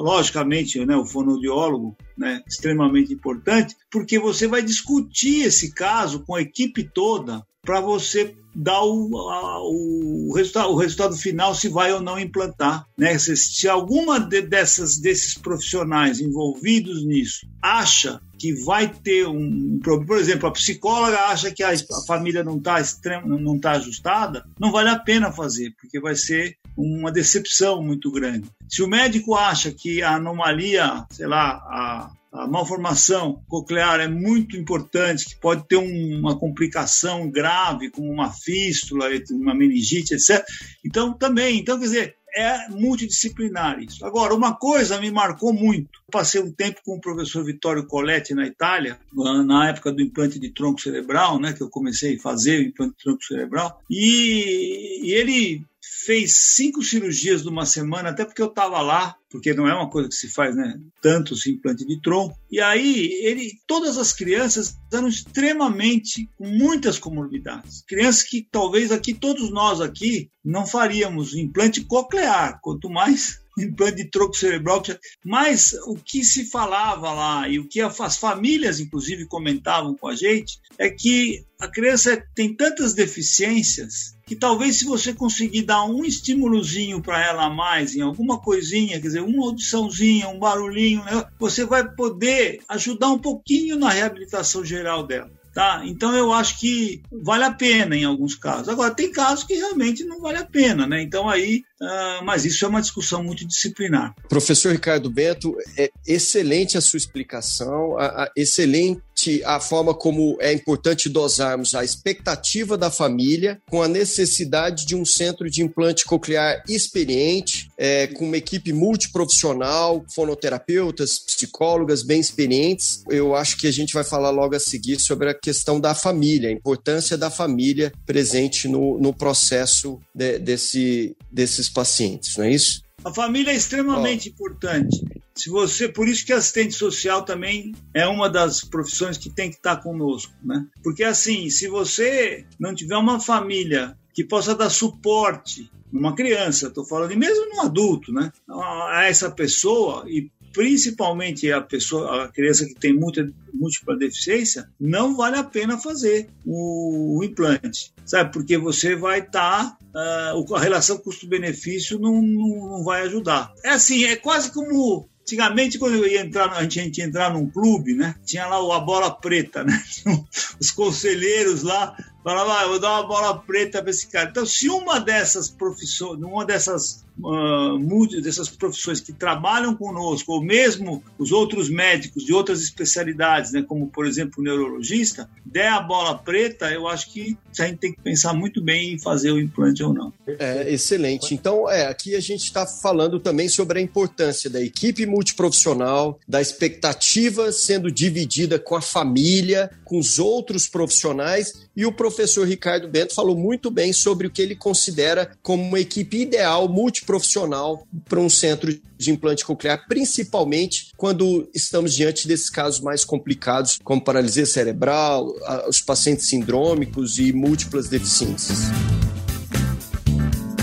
logicamente, 0.01 0.85
né, 0.85 0.97
o 0.97 1.05
fonoaudiólogo, 1.05 1.97
né, 2.19 2.43
extremamente 2.47 3.13
importante, 3.13 3.77
porque 3.91 4.19
você 4.19 4.47
vai 4.47 4.61
discutir 4.61 5.47
esse 5.47 5.73
caso 5.73 6.25
com 6.25 6.35
a 6.35 6.43
equipe 6.43 6.83
toda 6.83 7.47
para 7.69 7.83
você 7.83 8.35
dar 8.55 8.83
o, 8.83 9.11
o, 9.13 10.33
resultado, 10.35 10.71
o 10.71 10.77
resultado 10.79 11.15
final 11.15 11.55
se 11.55 11.69
vai 11.69 11.93
ou 11.93 12.01
não 12.01 12.19
implantar. 12.19 12.87
Né? 12.97 13.19
Se, 13.19 13.37
se 13.37 13.69
alguma 13.69 14.19
de, 14.19 14.41
dessas, 14.41 14.97
desses 14.99 15.35
profissionais 15.35 16.19
envolvidos 16.19 17.05
nisso 17.05 17.47
acha 17.61 18.23
que 18.39 18.55
vai 18.65 18.89
ter 18.89 19.29
um 19.29 19.79
problema, 19.83 20.07
por 20.07 20.19
exemplo, 20.19 20.49
a 20.49 20.53
psicóloga 20.53 21.19
acha 21.27 21.51
que 21.51 21.63
a, 21.63 21.69
a 21.69 22.07
família 22.07 22.43
não 22.43 22.57
está 22.57 22.83
não 23.27 23.59
tá 23.61 23.73
ajustada, 23.73 24.47
não 24.59 24.73
vale 24.73 24.89
a 24.89 24.99
pena 24.99 25.31
fazer, 25.31 25.75
porque 25.79 26.01
vai 26.01 26.17
ser 26.17 26.57
uma 26.75 27.13
decepção 27.13 27.83
muito 27.83 28.11
grande. 28.11 28.49
Se 28.67 28.83
o 28.83 28.89
médico 28.89 29.35
acha 29.35 29.71
que 29.73 30.03
a 30.03 30.15
anomalia, 30.15 31.05
sei 31.11 31.27
lá, 31.27 31.51
a, 31.51 32.11
a 32.33 32.47
malformação 32.47 33.43
coclear 33.49 34.01
é 34.01 34.09
muito 34.09 34.57
importante, 34.57 35.27
que 35.27 35.41
pode 35.41 35.67
ter 35.67 35.77
uma 35.77 36.39
complicação 36.39 37.31
grave, 37.31 37.91
como 37.91 38.11
uma 38.11 38.31
fístula, 38.31 39.07
uma 39.31 39.55
meningite, 39.55 40.15
etc. 40.15 40.45
Então, 40.85 41.13
também, 41.13 41.59
então, 41.59 41.79
quer 41.79 41.85
dizer, 41.85 42.19
é 42.37 42.69
multidisciplinar 42.69 43.83
isso. 43.83 44.05
Agora, 44.05 44.35
uma 44.35 44.55
coisa 44.55 45.01
me 45.01 45.11
marcou 45.11 45.53
muito. 45.53 46.01
Passei 46.11 46.41
um 46.41 46.53
tempo 46.53 46.81
com 46.85 46.97
o 46.97 47.01
professor 47.01 47.45
Vittorio 47.45 47.87
Coletti 47.87 48.35
na 48.35 48.47
Itália, 48.47 48.99
na 49.47 49.71
época 49.71 49.93
do 49.93 50.03
implante 50.03 50.39
de 50.39 50.51
tronco 50.51 50.81
cerebral, 50.81 51.41
né, 51.41 51.53
que 51.53 51.63
eu 51.63 51.71
comecei 51.71 52.17
a 52.17 52.21
fazer 52.21 52.61
o 52.61 52.69
implante 52.69 52.97
de 52.99 53.05
tronco 53.05 53.25
cerebral, 53.25 53.83
e, 53.91 55.01
e 55.03 55.13
ele 55.13 55.65
fez 56.05 56.35
cinco 56.35 56.83
cirurgias 56.83 57.45
numa 57.45 57.67
semana, 57.67 58.11
até 58.11 58.25
porque 58.25 58.43
eu 58.43 58.49
estava 58.49 58.81
lá, 58.81 59.17
porque 59.31 59.53
não 59.53 59.69
é 59.69 59.75
uma 59.75 59.91
coisa 59.91 60.09
que 60.09 60.15
se 60.15 60.29
faz, 60.29 60.57
né? 60.57 60.79
Tantos 61.03 61.47
implante 61.47 61.85
de 61.85 62.01
tronco. 62.01 62.39
E 62.51 62.61
aí, 62.61 63.13
ele, 63.23 63.53
todas 63.67 63.99
as 63.99 64.13
crianças 64.13 64.77
eram 64.93 65.09
extremamente 65.09 66.29
com 66.37 66.47
muitas 66.47 66.99
comorbidades. 66.99 67.85
Crianças 67.87 68.23
que 68.23 68.47
talvez 68.51 68.91
aqui, 68.91 69.13
todos 69.15 69.51
nós 69.51 69.81
aqui, 69.81 70.31
não 70.45 70.67
faríamos 70.67 71.35
implante 71.35 71.83
coclear, 71.83 72.59
quanto 72.63 72.89
mais 72.89 73.41
implante 73.65 73.97
de 73.97 74.11
tronco 74.11 74.37
cerebral. 74.37 74.83
Mas 75.25 75.73
o 75.87 75.97
que 75.97 76.25
se 76.25 76.45
falava 76.45 77.13
lá 77.13 77.49
e 77.49 77.59
o 77.59 77.69
que 77.69 77.81
as 77.81 78.17
famílias, 78.17 78.81
inclusive, 78.81 79.27
comentavam 79.27 79.95
com 79.95 80.09
a 80.09 80.15
gente 80.15 80.59
é 80.79 80.89
que 80.89 81.45
a 81.61 81.67
criança 81.67 82.23
tem 82.35 82.55
tantas 82.55 82.95
deficiências 82.95 84.17
que 84.25 84.37
talvez 84.37 84.79
se 84.79 84.85
você 84.85 85.13
conseguir 85.13 85.63
dar 85.63 85.85
um 85.85 86.05
estímulozinho 86.05 87.01
para 87.01 87.25
ela 87.25 87.47
a 87.47 87.51
mais 87.51 87.97
em 87.97 88.03
alguma 88.03 88.39
coisinha, 88.39 89.01
quer 89.01 89.07
dizer, 89.07 89.23
uma 89.23 89.47
audiçãozinha, 89.47 90.29
um 90.29 90.39
barulhinho, 90.39 91.03
né, 91.05 91.25
você 91.39 91.65
vai 91.65 91.89
poder 91.95 92.61
ajudar 92.69 93.09
um 93.09 93.19
pouquinho 93.19 93.77
na 93.79 93.89
reabilitação 93.89 94.65
geral 94.65 95.07
dela. 95.07 95.38
Tá? 95.59 95.83
Então 95.85 96.15
eu 96.15 96.33
acho 96.33 96.61
que 96.61 97.03
vale 97.11 97.43
a 97.43 97.51
pena 97.51 97.97
em 97.97 98.05
alguns 98.05 98.37
casos. 98.37 98.69
Agora, 98.69 98.95
tem 98.95 99.11
casos 99.11 99.43
que 99.43 99.55
realmente 99.55 100.05
não 100.05 100.21
vale 100.21 100.39
a 100.39 100.45
pena, 100.45 100.87
né? 100.87 101.03
Então 101.03 101.29
aí, 101.29 101.65
uh, 101.83 102.25
mas 102.25 102.45
isso 102.45 102.65
é 102.65 102.69
uma 102.69 102.81
discussão 102.81 103.25
multidisciplinar. 103.25 104.15
Professor 104.29 104.71
Ricardo 104.71 105.11
Bento, 105.11 105.57
é 105.77 105.91
excelente 106.07 106.79
a 106.79 106.81
sua 106.81 106.99
explicação, 106.99 107.99
a, 107.99 108.07
a, 108.07 108.31
excelente 108.37 109.03
a 109.45 109.61
forma 109.61 109.95
como 109.95 110.37
é 110.41 110.53
importante 110.53 111.09
dosarmos 111.09 111.75
a 111.75 111.85
expectativa 111.85 112.77
da 112.77 112.91
família 112.91 113.61
com 113.69 113.83
a 113.83 113.89
necessidade 113.89 114.87
de 114.87 114.95
um 114.95 115.05
centro 115.05 115.51
de 115.51 115.63
implante 115.63 116.05
coclear 116.05 116.63
experiente, 116.69 117.71
é, 117.77 118.07
com 118.07 118.27
uma 118.27 118.37
equipe 118.37 118.73
multiprofissional, 118.73 120.05
fonoterapeutas, 120.15 121.19
psicólogas 121.19 122.03
bem 122.03 122.21
experientes. 122.21 123.03
Eu 123.09 123.35
acho 123.35 123.57
que 123.57 123.67
a 123.67 123.73
gente 123.73 123.95
vai 123.95 124.05
falar 124.05 124.31
logo 124.31 124.55
a 124.55 124.61
seguir 124.61 124.99
sobre 124.99 125.31
a 125.31 125.35
questão 125.35 125.81
da 125.81 125.95
família, 125.95 126.49
a 126.49 126.53
importância 126.53 127.17
da 127.17 127.31
família 127.31 127.93
presente 128.07 128.69
no, 128.69 128.99
no 128.99 129.13
processo 129.13 130.01
de, 130.15 130.39
desse, 130.39 131.17
desses 131.31 131.69
pacientes, 131.69 132.37
não 132.37 132.45
é 132.45 132.51
isso? 132.51 132.88
A 133.05 133.13
família 133.13 133.53
é 133.53 133.57
extremamente 133.57 134.29
oh. 134.29 134.33
importante. 134.33 135.05
Se 135.35 135.49
você, 135.49 135.89
por 135.89 136.09
isso 136.09 136.27
que 136.27 136.33
assistente 136.33 136.75
social 136.75 137.25
também 137.25 137.73
é 137.95 138.07
uma 138.07 138.29
das 138.29 138.65
profissões 138.65 139.17
que 139.17 139.31
tem 139.31 139.51
que 139.51 139.57
estar 139.57 139.77
conosco, 139.77 140.33
né? 140.43 140.67
Porque 140.83 141.05
assim, 141.05 141.49
se 141.49 141.69
você 141.69 142.45
não 142.59 142.75
tiver 142.75 142.97
uma 142.97 143.21
família 143.21 143.97
que 144.13 144.25
possa 144.25 144.53
dar 144.53 144.69
suporte 144.69 145.71
numa 145.93 146.15
criança, 146.15 146.67
estou 146.67 146.85
falando, 146.85 147.13
e 147.13 147.17
mesmo 147.17 147.55
num 147.55 147.61
adulto, 147.61 148.13
né? 148.13 148.33
A 148.49 149.05
essa 149.05 149.31
pessoa 149.31 150.05
e 150.09 150.29
principalmente 150.53 151.51
a 151.53 151.61
pessoa, 151.61 152.25
a 152.25 152.29
criança 152.29 152.67
que 152.67 152.75
tem 152.75 152.95
muita 152.95 153.31
múltipla 153.53 153.97
deficiência, 153.97 154.69
não 154.79 155.17
vale 155.17 155.37
a 155.37 155.45
pena 155.45 155.79
fazer 155.79 156.29
o, 156.45 157.19
o 157.19 157.25
implante, 157.25 157.93
sabe? 158.05 158.33
Porque 158.33 158.57
você 158.57 158.95
vai 158.95 159.21
estar 159.21 159.77
tá, 159.93 160.35
uh, 160.35 160.55
a 160.55 160.61
relação 160.61 160.99
custo-benefício 160.99 161.99
não, 161.99 162.21
não, 162.23 162.71
não 162.71 162.85
vai 162.85 163.03
ajudar. 163.03 163.53
É 163.65 163.71
assim, 163.71 164.05
é 164.05 164.17
quase 164.17 164.53
como 164.53 165.09
Antigamente, 165.29 165.79
quando 165.79 165.97
eu 165.97 166.07
ia 166.09 166.23
entrar, 166.23 166.51
a 166.55 166.63
gente 166.67 166.97
ia 166.97 167.05
entrar 167.05 167.31
num 167.31 167.51
clube, 167.51 167.93
né? 167.93 168.15
Tinha 168.25 168.47
lá 168.47 168.77
a 168.77 168.81
bola 168.81 169.11
preta, 169.11 169.63
né? 169.63 169.79
Os 170.59 170.71
conselheiros 170.71 171.63
lá 171.63 171.95
falavam, 172.23 172.53
ah, 172.53 172.67
vou 172.67 172.81
dar 172.81 172.93
uma 172.93 173.07
bola 173.07 173.39
preta 173.39 173.81
para 173.81 173.91
esse 173.91 174.07
cara. 174.07 174.31
Então, 174.31 174.45
se 174.45 174.69
uma 174.69 174.99
dessas 175.01 175.49
profissões, 175.49 176.21
uma 176.21 176.45
dessas 176.45 177.05
uh, 177.23 178.21
dessas 178.23 178.49
profissões 178.49 179.01
que 179.01 179.13
trabalham 179.13 179.75
conosco, 179.75 180.33
ou 180.33 180.43
mesmo 180.43 181.03
os 181.19 181.33
outros 181.33 181.69
médicos 181.69 182.25
de 182.25 182.33
outras 182.33 182.63
especialidades, 182.63 183.53
né, 183.53 183.63
como 183.67 183.89
por 183.89 184.07
exemplo 184.07 184.35
o 184.39 184.43
neurologista, 184.43 185.29
der 185.45 185.69
a 185.69 185.81
bola 185.81 186.17
preta, 186.17 186.71
eu 186.71 186.87
acho 186.87 187.13
que 187.13 187.37
a 187.59 187.67
gente 187.67 187.79
tem 187.79 187.93
que 187.93 188.01
pensar 188.01 188.33
muito 188.33 188.63
bem 188.63 188.95
em 188.95 188.99
fazer 188.99 189.33
o 189.33 189.41
implante 189.41 189.83
ou 189.83 189.93
não. 189.93 190.13
É, 190.27 190.73
excelente. 190.73 191.35
Então, 191.35 191.69
é, 191.69 191.87
aqui 191.87 192.15
a 192.15 192.21
gente 192.21 192.45
está 192.45 192.67
falando 192.67 193.19
também 193.19 193.49
sobre 193.49 193.79
a 193.79 193.83
importância 193.83 194.49
da 194.49 194.61
equipe 194.61 195.05
multiprofissional, 195.07 196.19
da 196.29 196.41
expectativa 196.41 197.51
sendo 197.51 197.91
dividida 197.91 198.59
com 198.59 198.77
a 198.77 198.81
família, 198.81 199.71
com 199.85 199.99
os 199.99 200.19
outros 200.19 200.69
profissionais, 200.69 201.69
e 201.75 201.85
o 201.87 201.93
professor 202.11 202.47
Ricardo 202.47 202.89
Bento 202.89 203.15
falou 203.15 203.37
muito 203.37 203.71
bem 203.71 203.93
sobre 203.93 204.27
o 204.27 204.31
que 204.31 204.41
ele 204.43 204.57
considera 204.57 205.31
como 205.43 205.63
uma 205.63 205.79
equipe 205.79 206.23
ideal 206.23 206.69
multiprofissional 206.69 207.19
profissional 207.19 207.87
para 208.09 208.21
um 208.21 208.29
centro 208.29 208.77
de 208.97 209.11
implante 209.11 209.45
coclear, 209.45 209.87
principalmente 209.87 210.89
quando 210.97 211.49
estamos 211.55 211.95
diante 211.95 212.27
desses 212.27 212.51
casos 212.51 212.81
mais 212.81 213.05
complicados, 213.05 213.79
como 213.85 214.03
paralisia 214.03 214.47
cerebral, 214.47 215.35
os 215.69 215.81
pacientes 215.81 216.27
sindrômicos 216.27 217.19
e 217.19 217.33
múltiplas 217.33 217.89
deficiências. 217.89 218.59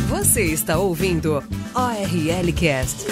Você 0.10 0.44
está 0.44 0.78
ouvindo 0.78 1.44
ORL 1.74 2.54
Cast. 2.54 3.06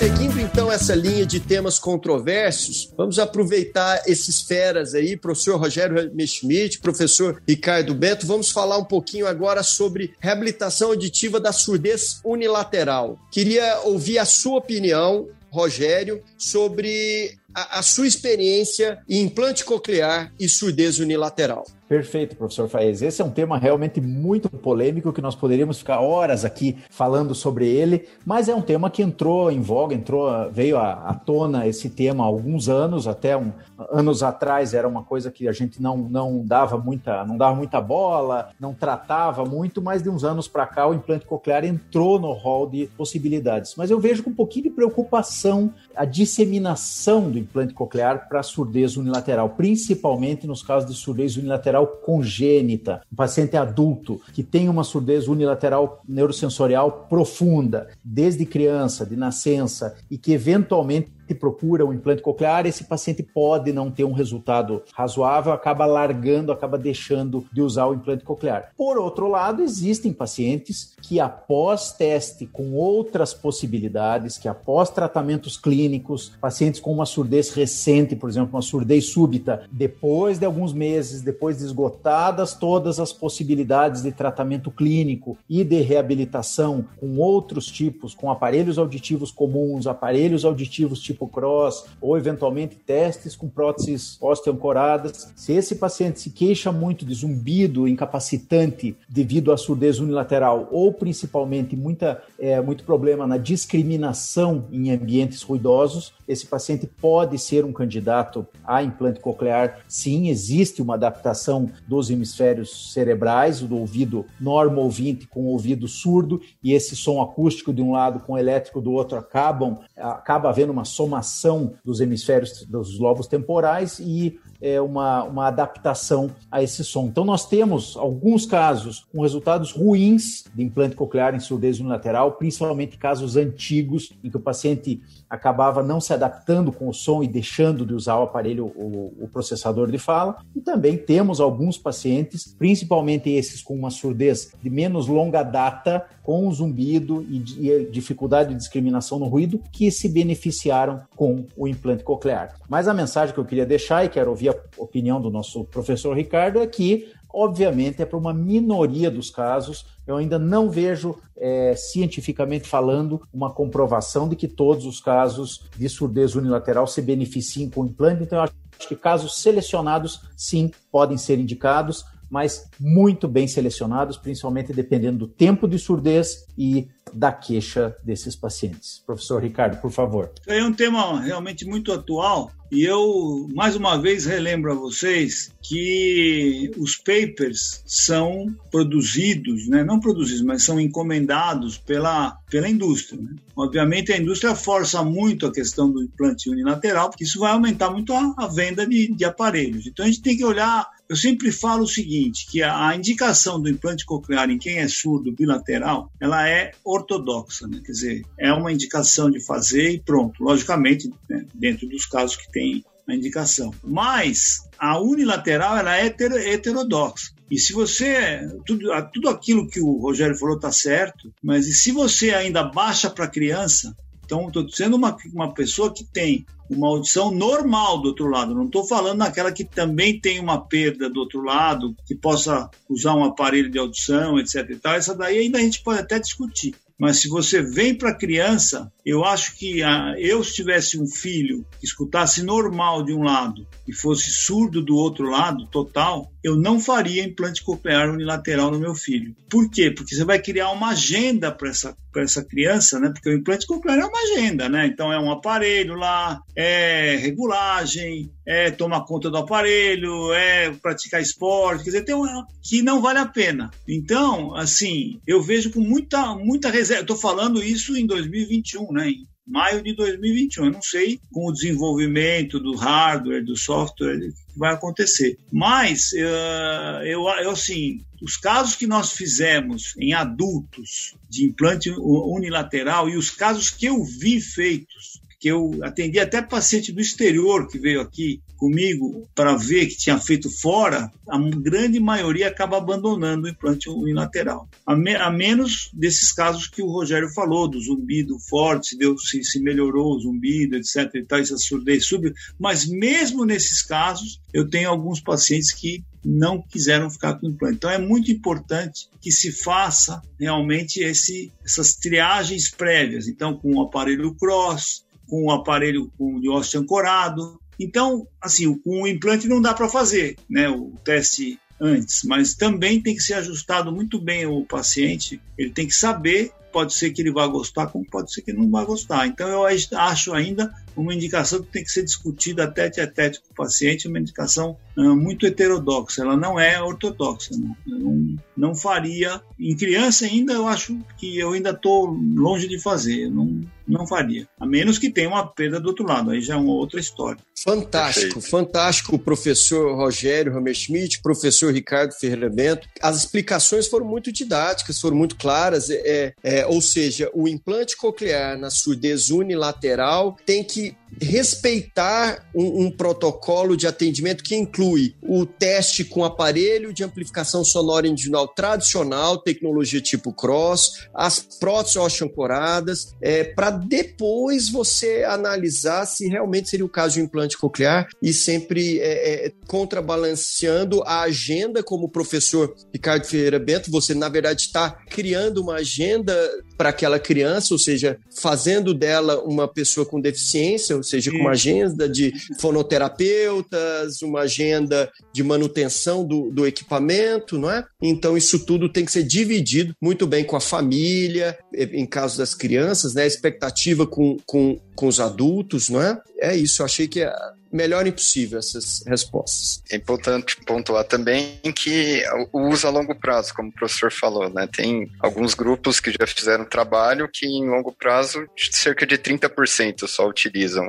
Seguindo 0.00 0.40
então 0.40 0.72
essa 0.72 0.94
linha 0.94 1.26
de 1.26 1.38
temas 1.38 1.78
controversos, 1.78 2.90
vamos 2.96 3.18
aproveitar 3.18 4.02
esses 4.06 4.40
feras 4.40 4.94
aí, 4.94 5.14
professor 5.14 5.60
Rogério 5.60 6.10
Schmidt, 6.26 6.78
professor 6.78 7.42
Ricardo 7.46 7.94
Bento, 7.94 8.26
vamos 8.26 8.50
falar 8.50 8.78
um 8.78 8.84
pouquinho 8.84 9.26
agora 9.26 9.62
sobre 9.62 10.14
reabilitação 10.18 10.88
auditiva 10.88 11.38
da 11.38 11.52
surdez 11.52 12.18
unilateral. 12.24 13.18
Queria 13.30 13.80
ouvir 13.80 14.18
a 14.18 14.24
sua 14.24 14.56
opinião 14.56 15.28
Rogério, 15.50 16.22
sobre 16.38 17.36
a, 17.54 17.78
a, 17.78 17.82
sua 17.82 18.06
experiência 18.06 18.98
em 19.08 19.22
implante 19.22 19.64
coclear 19.64 20.32
e 20.38 20.48
surdez 20.48 20.98
unilateral. 20.98 21.64
Perfeito, 21.90 22.36
professor 22.36 22.68
Faez. 22.68 23.02
Esse 23.02 23.20
é 23.20 23.24
um 23.24 23.32
tema 23.32 23.58
realmente 23.58 24.00
muito 24.00 24.48
polêmico 24.48 25.12
que 25.12 25.20
nós 25.20 25.34
poderíamos 25.34 25.80
ficar 25.80 25.98
horas 25.98 26.44
aqui 26.44 26.76
falando 26.88 27.34
sobre 27.34 27.66
ele, 27.66 28.06
mas 28.24 28.48
é 28.48 28.54
um 28.54 28.62
tema 28.62 28.88
que 28.88 29.02
entrou 29.02 29.50
em 29.50 29.60
voga, 29.60 29.92
entrou, 29.92 30.48
veio 30.52 30.78
à, 30.78 30.92
à 30.92 31.14
tona 31.14 31.66
esse 31.66 31.90
tema 31.90 32.22
há 32.22 32.26
alguns 32.28 32.68
anos, 32.68 33.08
até 33.08 33.36
um, 33.36 33.50
anos 33.90 34.22
atrás 34.22 34.72
era 34.72 34.86
uma 34.86 35.02
coisa 35.02 35.32
que 35.32 35.48
a 35.48 35.52
gente 35.52 35.82
não, 35.82 35.96
não 35.96 36.44
dava 36.46 36.78
muita 36.78 37.24
não 37.24 37.36
dava 37.36 37.56
muita 37.56 37.80
bola, 37.80 38.50
não 38.60 38.72
tratava 38.72 39.44
muito, 39.44 39.82
mas 39.82 40.00
de 40.00 40.08
uns 40.08 40.22
anos 40.22 40.46
para 40.46 40.66
cá 40.66 40.86
o 40.86 40.94
implante 40.94 41.26
coclear 41.26 41.64
entrou 41.64 42.20
no 42.20 42.30
hall 42.30 42.68
de 42.68 42.86
possibilidades. 42.96 43.74
Mas 43.76 43.90
eu 43.90 43.98
vejo 43.98 44.22
com 44.22 44.30
um 44.30 44.34
pouquinho 44.34 44.66
de 44.66 44.70
preocupação 44.70 45.74
a 45.96 46.04
disseminação 46.04 47.28
do 47.28 47.39
implante 47.40 47.74
coclear 47.74 48.28
para 48.28 48.42
surdez 48.42 48.96
unilateral, 48.96 49.50
principalmente 49.50 50.46
nos 50.46 50.62
casos 50.62 50.88
de 50.88 50.96
surdez 50.96 51.36
unilateral 51.36 51.86
congênita, 51.86 53.02
um 53.12 53.16
paciente 53.16 53.56
adulto 53.56 54.20
que 54.32 54.42
tem 54.42 54.68
uma 54.68 54.84
surdez 54.84 55.28
unilateral 55.28 56.02
neurosensorial 56.08 57.06
profunda, 57.08 57.88
desde 58.04 58.46
criança, 58.46 59.04
de 59.04 59.16
nascença, 59.16 59.96
e 60.10 60.16
que 60.16 60.32
eventualmente 60.32 61.10
procura 61.34 61.84
um 61.84 61.92
implante 61.92 62.22
coclear, 62.22 62.66
esse 62.66 62.84
paciente 62.84 63.22
pode 63.22 63.72
não 63.72 63.90
ter 63.90 64.04
um 64.04 64.12
resultado 64.12 64.82
razoável, 64.94 65.52
acaba 65.52 65.86
largando, 65.86 66.52
acaba 66.52 66.78
deixando 66.78 67.44
de 67.52 67.60
usar 67.60 67.86
o 67.86 67.94
implante 67.94 68.24
coclear. 68.24 68.72
Por 68.76 68.98
outro 68.98 69.28
lado, 69.28 69.62
existem 69.62 70.12
pacientes 70.12 70.94
que 71.02 71.20
após 71.20 71.92
teste 71.92 72.46
com 72.46 72.72
outras 72.72 73.32
possibilidades, 73.34 74.38
que 74.38 74.48
após 74.48 74.90
tratamentos 74.90 75.56
clínicos, 75.56 76.32
pacientes 76.40 76.80
com 76.80 76.92
uma 76.92 77.06
surdez 77.06 77.50
recente, 77.50 78.16
por 78.16 78.28
exemplo, 78.28 78.54
uma 78.54 78.62
surdez 78.62 79.06
súbita, 79.06 79.62
depois 79.70 80.38
de 80.38 80.46
alguns 80.46 80.72
meses, 80.72 81.22
depois 81.22 81.58
de 81.58 81.64
esgotadas 81.64 82.54
todas 82.54 82.98
as 83.00 83.12
possibilidades 83.12 84.02
de 84.02 84.12
tratamento 84.12 84.70
clínico 84.70 85.36
e 85.48 85.64
de 85.64 85.80
reabilitação 85.80 86.84
com 86.98 87.18
outros 87.18 87.66
tipos, 87.66 88.14
com 88.14 88.30
aparelhos 88.30 88.78
auditivos 88.78 89.30
comuns, 89.30 89.86
aparelhos 89.86 90.44
auditivos 90.44 91.00
tipo 91.00 91.19
cross 91.28 91.84
ou 92.00 92.16
eventualmente 92.16 92.76
testes 92.76 93.36
com 93.36 93.48
próteses 93.48 94.16
osteoancoradas. 94.20 95.32
Se 95.36 95.52
esse 95.52 95.76
paciente 95.76 96.20
se 96.20 96.30
queixa 96.30 96.72
muito 96.72 97.04
de 97.04 97.14
zumbido 97.14 97.88
incapacitante 97.88 98.96
devido 99.08 99.52
à 99.52 99.56
surdez 99.56 99.98
unilateral 99.98 100.68
ou 100.70 100.92
principalmente 100.92 101.76
muita, 101.76 102.22
é, 102.38 102.60
muito 102.60 102.84
problema 102.84 103.26
na 103.26 103.38
discriminação 103.38 104.64
em 104.72 104.90
ambientes 104.92 105.42
ruidosos, 105.42 106.12
esse 106.30 106.46
paciente 106.46 106.86
pode 106.86 107.38
ser 107.38 107.64
um 107.64 107.72
candidato 107.72 108.46
a 108.64 108.82
implante 108.82 109.20
coclear. 109.20 109.80
Sim, 109.86 110.28
existe 110.28 110.82
uma 110.82 110.94
adaptação 110.94 111.70
dos 111.86 112.10
hemisférios 112.10 112.92
cerebrais, 112.92 113.60
do 113.60 113.76
ouvido 113.76 114.26
normo 114.40 114.80
ouvinte 114.80 115.26
com 115.26 115.42
o 115.42 115.48
ouvido 115.48 115.86
surdo, 115.86 116.40
e 116.62 116.72
esse 116.72 116.96
som 116.96 117.20
acústico 117.20 117.72
de 117.72 117.82
um 117.82 117.92
lado 117.92 118.20
com 118.20 118.36
elétrico 118.36 118.80
do 118.80 118.92
outro 118.92 119.16
acabam, 119.16 119.78
acaba 119.96 120.48
havendo 120.48 120.72
uma 120.72 120.84
soma 120.84 121.20
formação 121.20 121.74
dos 121.84 122.00
hemisférios 122.00 122.64
dos 122.64 122.98
lobos 122.98 123.26
temporais 123.26 123.98
e 123.98 124.38
é, 124.60 124.80
uma, 124.80 125.24
uma 125.24 125.46
adaptação 125.46 126.30
a 126.50 126.62
esse 126.62 126.84
som. 126.84 127.06
Então, 127.06 127.24
nós 127.24 127.48
temos 127.48 127.96
alguns 127.96 128.44
casos 128.44 129.06
com 129.12 129.22
resultados 129.22 129.72
ruins 129.72 130.44
de 130.54 130.62
implante 130.62 130.96
coclear 130.96 131.34
em 131.34 131.40
surdez 131.40 131.80
unilateral, 131.80 132.32
principalmente 132.32 132.98
casos 132.98 133.36
antigos, 133.36 134.12
em 134.22 134.30
que 134.30 134.36
o 134.36 134.40
paciente 134.40 135.00
acabava 135.28 135.82
não 135.82 136.00
se 136.00 136.12
adaptando 136.12 136.72
com 136.72 136.88
o 136.88 136.94
som 136.94 137.22
e 137.22 137.28
deixando 137.28 137.86
de 137.86 137.94
usar 137.94 138.18
o 138.18 138.22
aparelho, 138.22 138.66
o, 138.66 139.14
o 139.20 139.28
processador 139.28 139.90
de 139.90 139.98
fala. 139.98 140.36
E 140.54 140.60
também 140.60 140.96
temos 140.96 141.40
alguns 141.40 141.78
pacientes, 141.78 142.54
principalmente 142.58 143.30
esses 143.30 143.62
com 143.62 143.74
uma 143.74 143.90
surdez 143.90 144.52
de 144.62 144.70
menos 144.70 145.06
longa 145.06 145.42
data, 145.42 146.04
com 146.22 146.50
zumbido 146.52 147.24
e, 147.28 147.68
e 147.68 147.86
dificuldade 147.86 148.50
de 148.50 148.56
discriminação 148.56 149.18
no 149.18 149.26
ruído, 149.26 149.60
que 149.72 149.90
se 149.90 150.08
beneficiaram 150.08 151.02
com 151.16 151.46
o 151.56 151.66
implante 151.66 152.04
coclear. 152.04 152.54
Mas 152.68 152.88
a 152.88 152.94
mensagem 152.94 153.34
que 153.34 153.40
eu 153.40 153.44
queria 153.44 153.66
deixar, 153.66 154.04
e 154.04 154.08
quero 154.08 154.30
ouvir 154.30 154.50
a 154.50 154.56
opinião 154.78 155.20
do 155.20 155.30
nosso 155.30 155.64
professor 155.64 156.16
Ricardo, 156.16 156.60
é 156.60 156.66
que 156.66 157.08
obviamente 157.32 158.02
é 158.02 158.04
para 158.04 158.18
uma 158.18 158.34
minoria 158.34 159.10
dos 159.10 159.30
casos. 159.30 159.86
Eu 160.06 160.16
ainda 160.16 160.38
não 160.38 160.68
vejo, 160.68 161.16
é, 161.36 161.74
cientificamente 161.76 162.68
falando, 162.68 163.22
uma 163.32 163.50
comprovação 163.52 164.28
de 164.28 164.36
que 164.36 164.48
todos 164.48 164.84
os 164.84 165.00
casos 165.00 165.64
de 165.76 165.88
surdez 165.88 166.34
unilateral 166.34 166.86
se 166.86 167.00
beneficiem 167.00 167.70
com 167.70 167.82
o 167.82 167.86
implante. 167.86 168.22
Então, 168.22 168.38
eu 168.38 168.44
acho 168.44 168.88
que 168.88 168.96
casos 168.96 169.40
selecionados, 169.40 170.22
sim, 170.36 170.70
podem 170.90 171.16
ser 171.16 171.38
indicados, 171.38 172.04
mas 172.30 172.70
muito 172.78 173.26
bem 173.26 173.48
selecionados, 173.48 174.16
principalmente 174.16 174.72
dependendo 174.72 175.18
do 175.18 175.28
tempo 175.28 175.66
de 175.66 175.78
surdez 175.78 176.46
e 176.56 176.88
da 177.12 177.32
queixa 177.32 177.96
desses 178.04 178.36
pacientes. 178.36 179.02
Professor 179.04 179.42
Ricardo, 179.42 179.80
por 179.80 179.90
favor. 179.90 180.32
É 180.46 180.62
um 180.64 180.72
tema 180.72 181.20
realmente 181.20 181.66
muito 181.66 181.92
atual 181.92 182.52
e 182.70 182.84
eu, 182.84 183.48
mais 183.52 183.74
uma 183.74 184.00
vez, 184.00 184.24
relembro 184.24 184.70
a 184.70 184.74
vocês 184.74 185.50
que 185.60 186.70
os 186.76 186.96
papers 186.96 187.82
são 187.84 188.54
produzidos, 188.70 189.68
né? 189.68 189.82
não 189.82 189.98
produzidos, 189.98 190.42
mas 190.42 190.64
são 190.64 190.80
encomendados 190.80 191.78
pela, 191.78 192.38
pela 192.48 192.68
indústria. 192.68 193.20
Né? 193.20 193.34
Obviamente, 193.56 194.12
a 194.12 194.18
indústria 194.18 194.54
força 194.54 195.02
muito 195.02 195.46
a 195.46 195.52
questão 195.52 195.90
do 195.90 196.02
implante 196.02 196.48
unilateral, 196.48 197.10
porque 197.10 197.24
isso 197.24 197.40
vai 197.40 197.52
aumentar 197.52 197.90
muito 197.90 198.12
a, 198.12 198.34
a 198.36 198.46
venda 198.46 198.86
de, 198.86 199.12
de 199.14 199.24
aparelhos. 199.24 199.86
Então, 199.86 200.04
a 200.04 200.08
gente 200.08 200.22
tem 200.22 200.36
que 200.36 200.44
olhar 200.44 200.88
eu 201.10 201.16
sempre 201.16 201.50
falo 201.50 201.82
o 201.82 201.88
seguinte, 201.88 202.46
que 202.48 202.62
a, 202.62 202.94
indicação 202.94 203.60
do 203.60 203.68
implante 203.68 204.06
coclear 204.06 204.48
em 204.48 204.56
quem 204.56 204.78
é 204.78 204.86
surdo 204.86 205.32
bilateral, 205.32 206.08
ela 206.20 206.48
é 206.48 206.70
ortodoxa, 206.84 207.66
né? 207.66 207.80
quer 207.84 207.90
dizer, 207.90 208.22
é 208.38 208.52
uma 208.52 208.72
indicação 208.72 209.28
de 209.28 209.40
fazer 209.40 209.90
e 209.90 209.98
pronto. 209.98 210.40
Logicamente, 210.40 211.12
né? 211.28 211.44
dentro 211.52 211.88
dos 211.88 212.06
casos 212.06 212.36
que 212.36 212.48
tem 212.52 212.59
a 213.08 213.14
indicação. 213.14 213.72
Mas 213.82 214.68
a 214.78 215.00
unilateral 215.00 215.76
ela 215.76 215.96
é 215.96 216.06
heterodoxa. 216.06 217.32
E 217.50 217.58
se 217.58 217.72
você. 217.72 218.48
Tudo, 218.64 218.88
tudo 219.12 219.28
aquilo 219.28 219.68
que 219.68 219.80
o 219.80 219.98
Rogério 219.98 220.36
falou 220.36 220.56
está 220.56 220.70
certo, 220.70 221.32
mas 221.42 221.66
e 221.66 221.72
se 221.72 221.90
você 221.90 222.30
ainda 222.30 222.62
baixa 222.62 223.10
para 223.10 223.26
criança, 223.26 223.96
então, 224.30 224.46
estou 224.46 224.68
sendo 224.68 224.94
uma, 224.94 225.16
uma 225.34 225.52
pessoa 225.52 225.92
que 225.92 226.04
tem 226.04 226.46
uma 226.70 226.86
audição 226.86 227.32
normal 227.32 228.00
do 228.00 228.10
outro 228.10 228.28
lado, 228.28 228.54
não 228.54 228.66
estou 228.66 228.86
falando 228.86 229.18
naquela 229.18 229.50
que 229.50 229.64
também 229.64 230.20
tem 230.20 230.38
uma 230.38 230.60
perda 230.60 231.10
do 231.10 231.18
outro 231.18 231.42
lado, 231.42 231.96
que 232.06 232.14
possa 232.14 232.70
usar 232.88 233.16
um 233.16 233.24
aparelho 233.24 233.68
de 233.68 233.76
audição, 233.76 234.38
etc. 234.38 234.70
E 234.70 234.76
tal. 234.76 234.94
Essa 234.94 235.16
daí 235.16 235.38
ainda 235.38 235.58
a 235.58 235.60
gente 235.60 235.82
pode 235.82 235.98
até 235.98 236.20
discutir. 236.20 236.76
Mas 236.96 237.18
se 237.18 237.28
você 237.28 237.60
vem 237.60 237.92
para 237.92 238.14
criança, 238.14 238.92
eu 239.10 239.24
acho 239.24 239.56
que 239.56 239.82
a, 239.82 240.14
eu, 240.18 240.44
se 240.44 240.54
tivesse 240.54 240.98
um 240.98 241.06
filho 241.06 241.66
que 241.80 241.86
escutasse 241.86 242.42
normal 242.42 243.02
de 243.02 243.12
um 243.12 243.22
lado 243.22 243.66
e 243.86 243.92
fosse 243.92 244.30
surdo 244.30 244.80
do 244.80 244.94
outro 244.94 245.28
lado, 245.28 245.66
total, 245.66 246.30
eu 246.42 246.56
não 246.56 246.80
faria 246.80 247.24
implante 247.24 247.62
coclear 247.62 248.10
unilateral 248.10 248.70
no 248.70 248.78
meu 248.78 248.94
filho. 248.94 249.34
Por 249.48 249.68
quê? 249.68 249.90
Porque 249.90 250.14
você 250.14 250.24
vai 250.24 250.38
criar 250.38 250.70
uma 250.70 250.90
agenda 250.90 251.50
para 251.50 251.68
essa, 251.68 251.96
essa 252.16 252.44
criança, 252.44 253.00
né? 253.00 253.10
Porque 253.12 253.28
o 253.28 253.36
implante 253.36 253.66
coclear 253.66 253.98
é 253.98 254.04
uma 254.04 254.20
agenda, 254.20 254.68
né? 254.68 254.86
Então 254.86 255.12
é 255.12 255.18
um 255.18 255.30
aparelho 255.30 255.94
lá, 255.96 256.40
é 256.54 257.16
regulagem, 257.16 258.30
é 258.46 258.70
tomar 258.70 259.04
conta 259.04 259.28
do 259.28 259.36
aparelho, 259.36 260.32
é 260.32 260.70
praticar 260.70 261.20
esporte, 261.20 261.84
quer 261.84 261.90
dizer, 261.90 262.04
tem 262.04 262.14
uma, 262.14 262.46
que 262.62 262.82
não 262.82 263.02
vale 263.02 263.18
a 263.18 263.26
pena. 263.26 263.70
Então, 263.88 264.54
assim, 264.54 265.20
eu 265.26 265.42
vejo 265.42 265.70
com 265.70 265.80
muita, 265.80 266.34
muita 266.36 266.70
reserva. 266.70 267.02
Estou 267.02 267.16
falando 267.16 267.62
isso 267.62 267.96
em 267.96 268.06
2021, 268.06 268.92
né? 268.92 268.99
Maio 269.46 269.82
de 269.82 269.94
2021. 269.94 270.66
Eu 270.66 270.72
não 270.72 270.82
sei 270.82 271.20
com 271.32 271.48
o 271.48 271.52
desenvolvimento 271.52 272.60
do 272.60 272.76
hardware, 272.76 273.44
do 273.44 273.56
software, 273.56 274.16
o 274.16 274.52
que 274.52 274.58
vai 274.58 274.72
acontecer. 274.72 275.36
Mas, 275.52 276.12
uh, 276.12 277.02
eu, 277.04 277.22
eu, 277.42 277.50
assim, 277.50 278.04
os 278.22 278.36
casos 278.36 278.76
que 278.76 278.86
nós 278.86 279.12
fizemos 279.12 279.94
em 279.98 280.12
adultos 280.12 281.14
de 281.28 281.44
implante 281.44 281.90
unilateral 281.90 283.08
e 283.08 283.16
os 283.16 283.30
casos 283.30 283.70
que 283.70 283.86
eu 283.86 284.04
vi 284.04 284.40
feitos 284.40 285.19
que 285.40 285.48
eu 285.48 285.78
atendi 285.82 286.20
até 286.20 286.42
paciente 286.42 286.92
do 286.92 287.00
exterior 287.00 287.66
que 287.66 287.78
veio 287.78 288.02
aqui 288.02 288.42
comigo 288.58 289.26
para 289.34 289.56
ver 289.56 289.86
que 289.86 289.96
tinha 289.96 290.18
feito 290.18 290.50
fora, 290.50 291.10
a 291.26 291.38
grande 291.38 291.98
maioria 291.98 292.48
acaba 292.48 292.76
abandonando 292.76 293.46
o 293.46 293.48
implante 293.48 293.88
unilateral. 293.88 294.68
A, 294.84 294.94
me, 294.94 295.14
a 295.14 295.30
menos 295.30 295.90
desses 295.94 296.30
casos 296.30 296.66
que 296.66 296.82
o 296.82 296.90
Rogério 296.90 297.30
falou, 297.30 297.66
do 297.66 297.80
zumbido 297.80 298.38
forte, 298.38 298.88
se, 298.88 298.98
deu, 298.98 299.16
se, 299.16 299.42
se 299.42 299.58
melhorou 299.60 300.14
o 300.14 300.20
zumbido, 300.20 300.76
etc. 300.76 301.10
e 301.14 301.24
tal, 301.24 301.38
essa 301.38 301.56
surdez 301.56 302.04
sub. 302.04 302.30
Mas 302.58 302.86
mesmo 302.86 303.46
nesses 303.46 303.80
casos, 303.80 304.38
eu 304.52 304.68
tenho 304.68 304.90
alguns 304.90 305.22
pacientes 305.22 305.72
que 305.72 306.04
não 306.22 306.60
quiseram 306.60 307.08
ficar 307.08 307.36
com 307.36 307.46
o 307.46 307.50
implante. 307.50 307.76
Então 307.76 307.90
é 307.90 307.96
muito 307.96 308.30
importante 308.30 309.08
que 309.22 309.32
se 309.32 309.50
faça 309.50 310.20
realmente 310.38 311.00
esse, 311.00 311.50
essas 311.64 311.94
triagens 311.94 312.70
prévias. 312.70 313.26
Então, 313.26 313.56
com 313.56 313.76
o 313.76 313.80
aparelho 313.80 314.34
cross, 314.34 315.02
com 315.30 315.44
o 315.44 315.52
aparelho 315.52 316.10
de 316.40 316.48
ósseo 316.50 316.80
ancorado. 316.80 317.58
Então, 317.78 318.26
assim, 318.42 318.74
com 318.74 319.02
o 319.02 319.08
implante 319.08 319.48
não 319.48 319.62
dá 319.62 319.72
para 319.72 319.88
fazer, 319.88 320.36
né, 320.50 320.68
o 320.68 320.92
teste 321.02 321.58
antes, 321.80 322.24
mas 322.24 322.54
também 322.54 323.00
tem 323.00 323.14
que 323.14 323.22
ser 323.22 323.34
ajustado 323.34 323.90
muito 323.90 324.20
bem 324.20 324.44
o 324.44 324.66
paciente. 324.66 325.40
Ele 325.56 325.70
tem 325.70 325.86
que 325.86 325.94
saber, 325.94 326.52
pode 326.70 326.92
ser 326.92 327.10
que 327.10 327.22
ele 327.22 327.32
vá 327.32 327.46
gostar, 327.46 327.86
como 327.86 328.04
pode 328.04 328.34
ser 328.34 328.42
que 328.42 328.52
não 328.52 328.70
vá 328.70 328.84
gostar. 328.84 329.26
Então, 329.26 329.48
eu 329.48 329.64
acho 329.64 330.34
ainda 330.34 330.70
uma 331.00 331.14
indicação 331.14 331.62
que 331.62 331.72
tem 331.72 331.82
que 331.82 331.90
ser 331.90 332.04
discutida 332.04 332.70
tete 332.70 333.00
a 333.00 333.06
tete 333.06 333.40
com 333.40 333.52
o 333.52 333.54
paciente, 333.54 334.08
uma 334.08 334.18
indicação 334.18 334.76
uh, 334.96 335.16
muito 335.16 335.46
heterodoxa, 335.46 336.22
ela 336.22 336.36
não 336.36 336.58
é 336.58 336.80
ortodoxa, 336.80 337.56
não. 337.56 337.76
não, 337.86 338.36
não 338.56 338.74
faria. 338.74 339.40
Em 339.58 339.76
criança 339.76 340.26
ainda, 340.26 340.52
eu 340.52 340.66
acho 340.66 340.98
que 341.16 341.38
eu 341.38 341.52
ainda 341.52 341.70
estou 341.70 342.06
longe 342.06 342.68
de 342.68 342.78
fazer, 342.78 343.30
não, 343.30 343.60
não 343.86 344.06
faria. 344.06 344.46
A 344.58 344.66
menos 344.66 344.98
que 344.98 345.10
tenha 345.10 345.28
uma 345.28 345.46
perda 345.46 345.80
do 345.80 345.88
outro 345.88 346.06
lado, 346.06 346.30
aí 346.30 346.40
já 346.40 346.54
é 346.54 346.56
uma 346.56 346.72
outra 346.72 347.00
história. 347.00 347.40
Fantástico, 347.62 348.34
Perfeito. 348.34 348.50
fantástico, 348.50 349.18
professor 349.18 349.94
Rogério 349.94 350.56
Hammerschmidt, 350.56 351.20
professor 351.20 351.72
Ricardo 351.72 352.12
Ferreira 352.12 352.48
Bento. 352.48 352.88
As 353.02 353.18
explicações 353.18 353.86
foram 353.86 354.06
muito 354.06 354.32
didáticas, 354.32 354.98
foram 354.98 355.16
muito 355.16 355.36
claras, 355.36 355.90
é, 355.90 356.32
é, 356.42 356.66
ou 356.66 356.80
seja, 356.80 357.30
o 357.34 357.46
implante 357.46 357.96
coclear 357.96 358.58
na 358.58 358.70
surdez 358.70 359.30
unilateral 359.30 360.36
tem 360.46 360.64
que 360.64 360.89
keep 360.90 360.99
respeitar 361.20 362.48
um, 362.54 362.84
um, 362.84 362.90
protocolo 362.90 363.76
de 363.76 363.86
atendimento 363.86 364.44
que 364.44 364.54
inclui 364.54 365.14
o 365.22 365.44
teste 365.46 366.04
com 366.04 366.24
aparelho 366.24 366.92
de 366.92 367.04
amplificação 367.04 367.64
sonora 367.64 368.06
individual 368.06 368.48
tradicional, 368.48 369.38
tecnologia 369.38 370.00
tipo 370.00 370.32
cross, 370.32 371.06
as 371.14 371.40
próteses 371.40 372.20
ancoradas, 372.22 373.14
é, 373.20 373.44
para 373.44 373.70
depois 373.70 374.68
você 374.68 375.24
analisar 375.24 376.06
se 376.06 376.28
realmente 376.28 376.68
seria 376.68 376.86
o 376.86 376.88
caso 376.88 377.14
de 377.14 377.22
um 377.22 377.24
implante 377.24 377.56
coclear 377.58 378.08
e 378.22 378.32
sempre 378.32 378.98
é, 379.00 379.46
é, 379.46 379.52
contrabalanceando 379.66 381.02
a 381.04 381.22
agenda, 381.22 381.82
como 381.82 382.06
o 382.06 382.10
professor 382.10 382.74
Ricardo 382.92 383.26
Ferreira 383.26 383.58
Bento, 383.58 383.90
você 383.90 384.14
na 384.14 384.28
verdade 384.28 384.62
está 384.62 384.90
criando 384.90 385.62
uma 385.62 385.76
agenda 385.76 386.34
para 386.76 386.88
aquela 386.88 387.18
criança, 387.18 387.74
ou 387.74 387.78
seja, 387.78 388.18
fazendo 388.34 388.94
dela 388.94 389.42
uma 389.42 389.68
pessoa 389.68 390.06
com 390.06 390.20
deficiência, 390.20 390.99
ou 391.00 391.04
seja, 391.04 391.30
com 391.30 391.38
uma 391.38 391.50
agenda 391.50 392.08
de 392.08 392.32
fonoterapeutas, 392.60 394.22
uma 394.22 394.40
agenda 394.40 395.10
de 395.32 395.42
manutenção 395.42 396.24
do, 396.26 396.50
do 396.50 396.66
equipamento, 396.66 397.58
não 397.58 397.70
é? 397.70 397.84
Então, 398.02 398.36
isso 398.36 398.64
tudo 398.64 398.88
tem 398.88 399.04
que 399.04 399.12
ser 399.12 399.22
dividido 399.22 399.94
muito 400.00 400.26
bem 400.26 400.44
com 400.44 400.56
a 400.56 400.60
família, 400.60 401.58
em 401.74 402.06
caso 402.06 402.38
das 402.38 402.54
crianças, 402.54 403.14
né? 403.14 403.26
Expectativa 403.26 404.06
com, 404.06 404.36
com, 404.46 404.78
com 404.94 405.06
os 405.06 405.20
adultos, 405.20 405.88
não 405.88 406.02
é? 406.02 406.20
É 406.38 406.56
isso, 406.56 406.82
eu 406.82 406.86
achei 406.86 407.08
que 407.08 407.20
é 407.20 407.32
melhor 407.72 408.06
impossível 408.06 408.58
essas 408.58 409.02
respostas. 409.06 409.82
É 409.90 409.96
importante 409.96 410.56
pontuar 410.64 411.04
também 411.04 411.60
que 411.74 412.22
o 412.52 412.68
uso 412.68 412.86
a 412.86 412.90
longo 412.90 413.14
prazo, 413.14 413.54
como 413.54 413.68
o 413.68 413.74
professor 413.74 414.12
falou, 414.12 414.48
né? 414.50 414.66
Tem 414.66 415.10
alguns 415.20 415.54
grupos 415.54 416.00
que 416.00 416.12
já 416.12 416.26
fizeram 416.26 416.64
trabalho 416.64 417.28
que 417.32 417.46
em 417.46 417.68
longo 417.68 417.92
prazo 417.92 418.46
cerca 418.70 419.06
de 419.06 419.16
30% 419.16 420.06
só 420.06 420.28
utilizam 420.28 420.84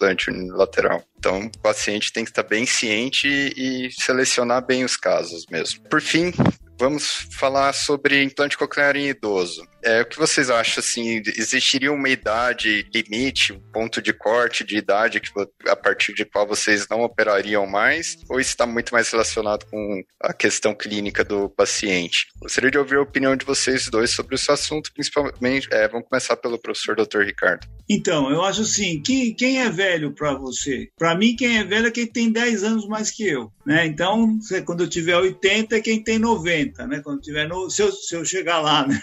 implante 0.00 0.30
unilateral. 0.30 1.02
Então, 1.18 1.46
o 1.46 1.58
paciente 1.58 2.12
tem 2.12 2.24
que 2.24 2.30
estar 2.30 2.42
bem 2.42 2.64
ciente 2.64 3.28
e 3.28 3.90
selecionar 3.92 4.64
bem 4.64 4.84
os 4.84 4.96
casos 4.96 5.44
mesmo. 5.50 5.82
Por 5.88 6.00
fim, 6.00 6.32
vamos 6.78 7.28
falar 7.32 7.74
sobre 7.74 8.22
implante 8.22 8.56
coclear 8.56 8.96
em 8.96 9.08
idoso. 9.08 9.62
É, 9.82 10.02
o 10.02 10.06
que 10.06 10.18
vocês 10.18 10.50
acham, 10.50 10.80
assim, 10.80 11.22
existiria 11.36 11.92
uma 11.92 12.08
idade 12.08 12.86
limite, 12.92 13.52
um 13.52 13.60
ponto 13.72 14.02
de 14.02 14.12
corte 14.12 14.64
de 14.64 14.76
idade 14.76 15.20
que, 15.20 15.30
a 15.68 15.76
partir 15.76 16.12
de 16.14 16.24
qual 16.24 16.46
vocês 16.46 16.86
não 16.88 17.00
operariam 17.02 17.66
mais? 17.66 18.18
Ou 18.28 18.40
está 18.40 18.66
muito 18.66 18.92
mais 18.92 19.10
relacionado 19.10 19.66
com 19.66 20.02
a 20.22 20.32
questão 20.32 20.74
clínica 20.74 21.24
do 21.24 21.48
paciente? 21.48 22.26
Gostaria 22.40 22.70
de 22.70 22.78
ouvir 22.78 22.96
a 22.96 23.02
opinião 23.02 23.36
de 23.36 23.44
vocês 23.44 23.88
dois 23.88 24.10
sobre 24.10 24.34
esse 24.34 24.50
assunto, 24.50 24.92
principalmente, 24.92 25.68
é, 25.72 25.88
vamos 25.88 26.08
começar 26.08 26.36
pelo 26.36 26.58
professor 26.58 26.96
Dr. 26.96 27.20
Ricardo. 27.20 27.66
Então, 27.88 28.30
eu 28.30 28.42
acho 28.42 28.62
assim, 28.62 29.02
quem, 29.02 29.34
quem 29.34 29.60
é 29.60 29.68
velho 29.68 30.14
para 30.14 30.34
você? 30.34 30.88
Para 30.96 31.16
mim, 31.16 31.34
quem 31.34 31.58
é 31.58 31.64
velho 31.64 31.88
é 31.88 31.90
quem 31.90 32.06
tem 32.06 32.30
10 32.30 32.62
anos 32.62 32.86
mais 32.86 33.10
que 33.10 33.26
eu, 33.26 33.50
né? 33.66 33.84
Então, 33.86 34.38
quando 34.64 34.84
eu 34.84 34.88
tiver 34.88 35.16
80 35.16 35.76
é 35.76 35.80
quem 35.80 36.02
tem 36.02 36.18
90, 36.18 36.86
né? 36.86 37.00
Quando 37.02 37.20
tiver 37.20 37.48
no, 37.48 37.68
se 37.68 37.82
eu, 37.82 37.90
se 37.90 38.14
eu 38.14 38.24
chegar 38.24 38.60
lá, 38.60 38.86
né? 38.86 39.02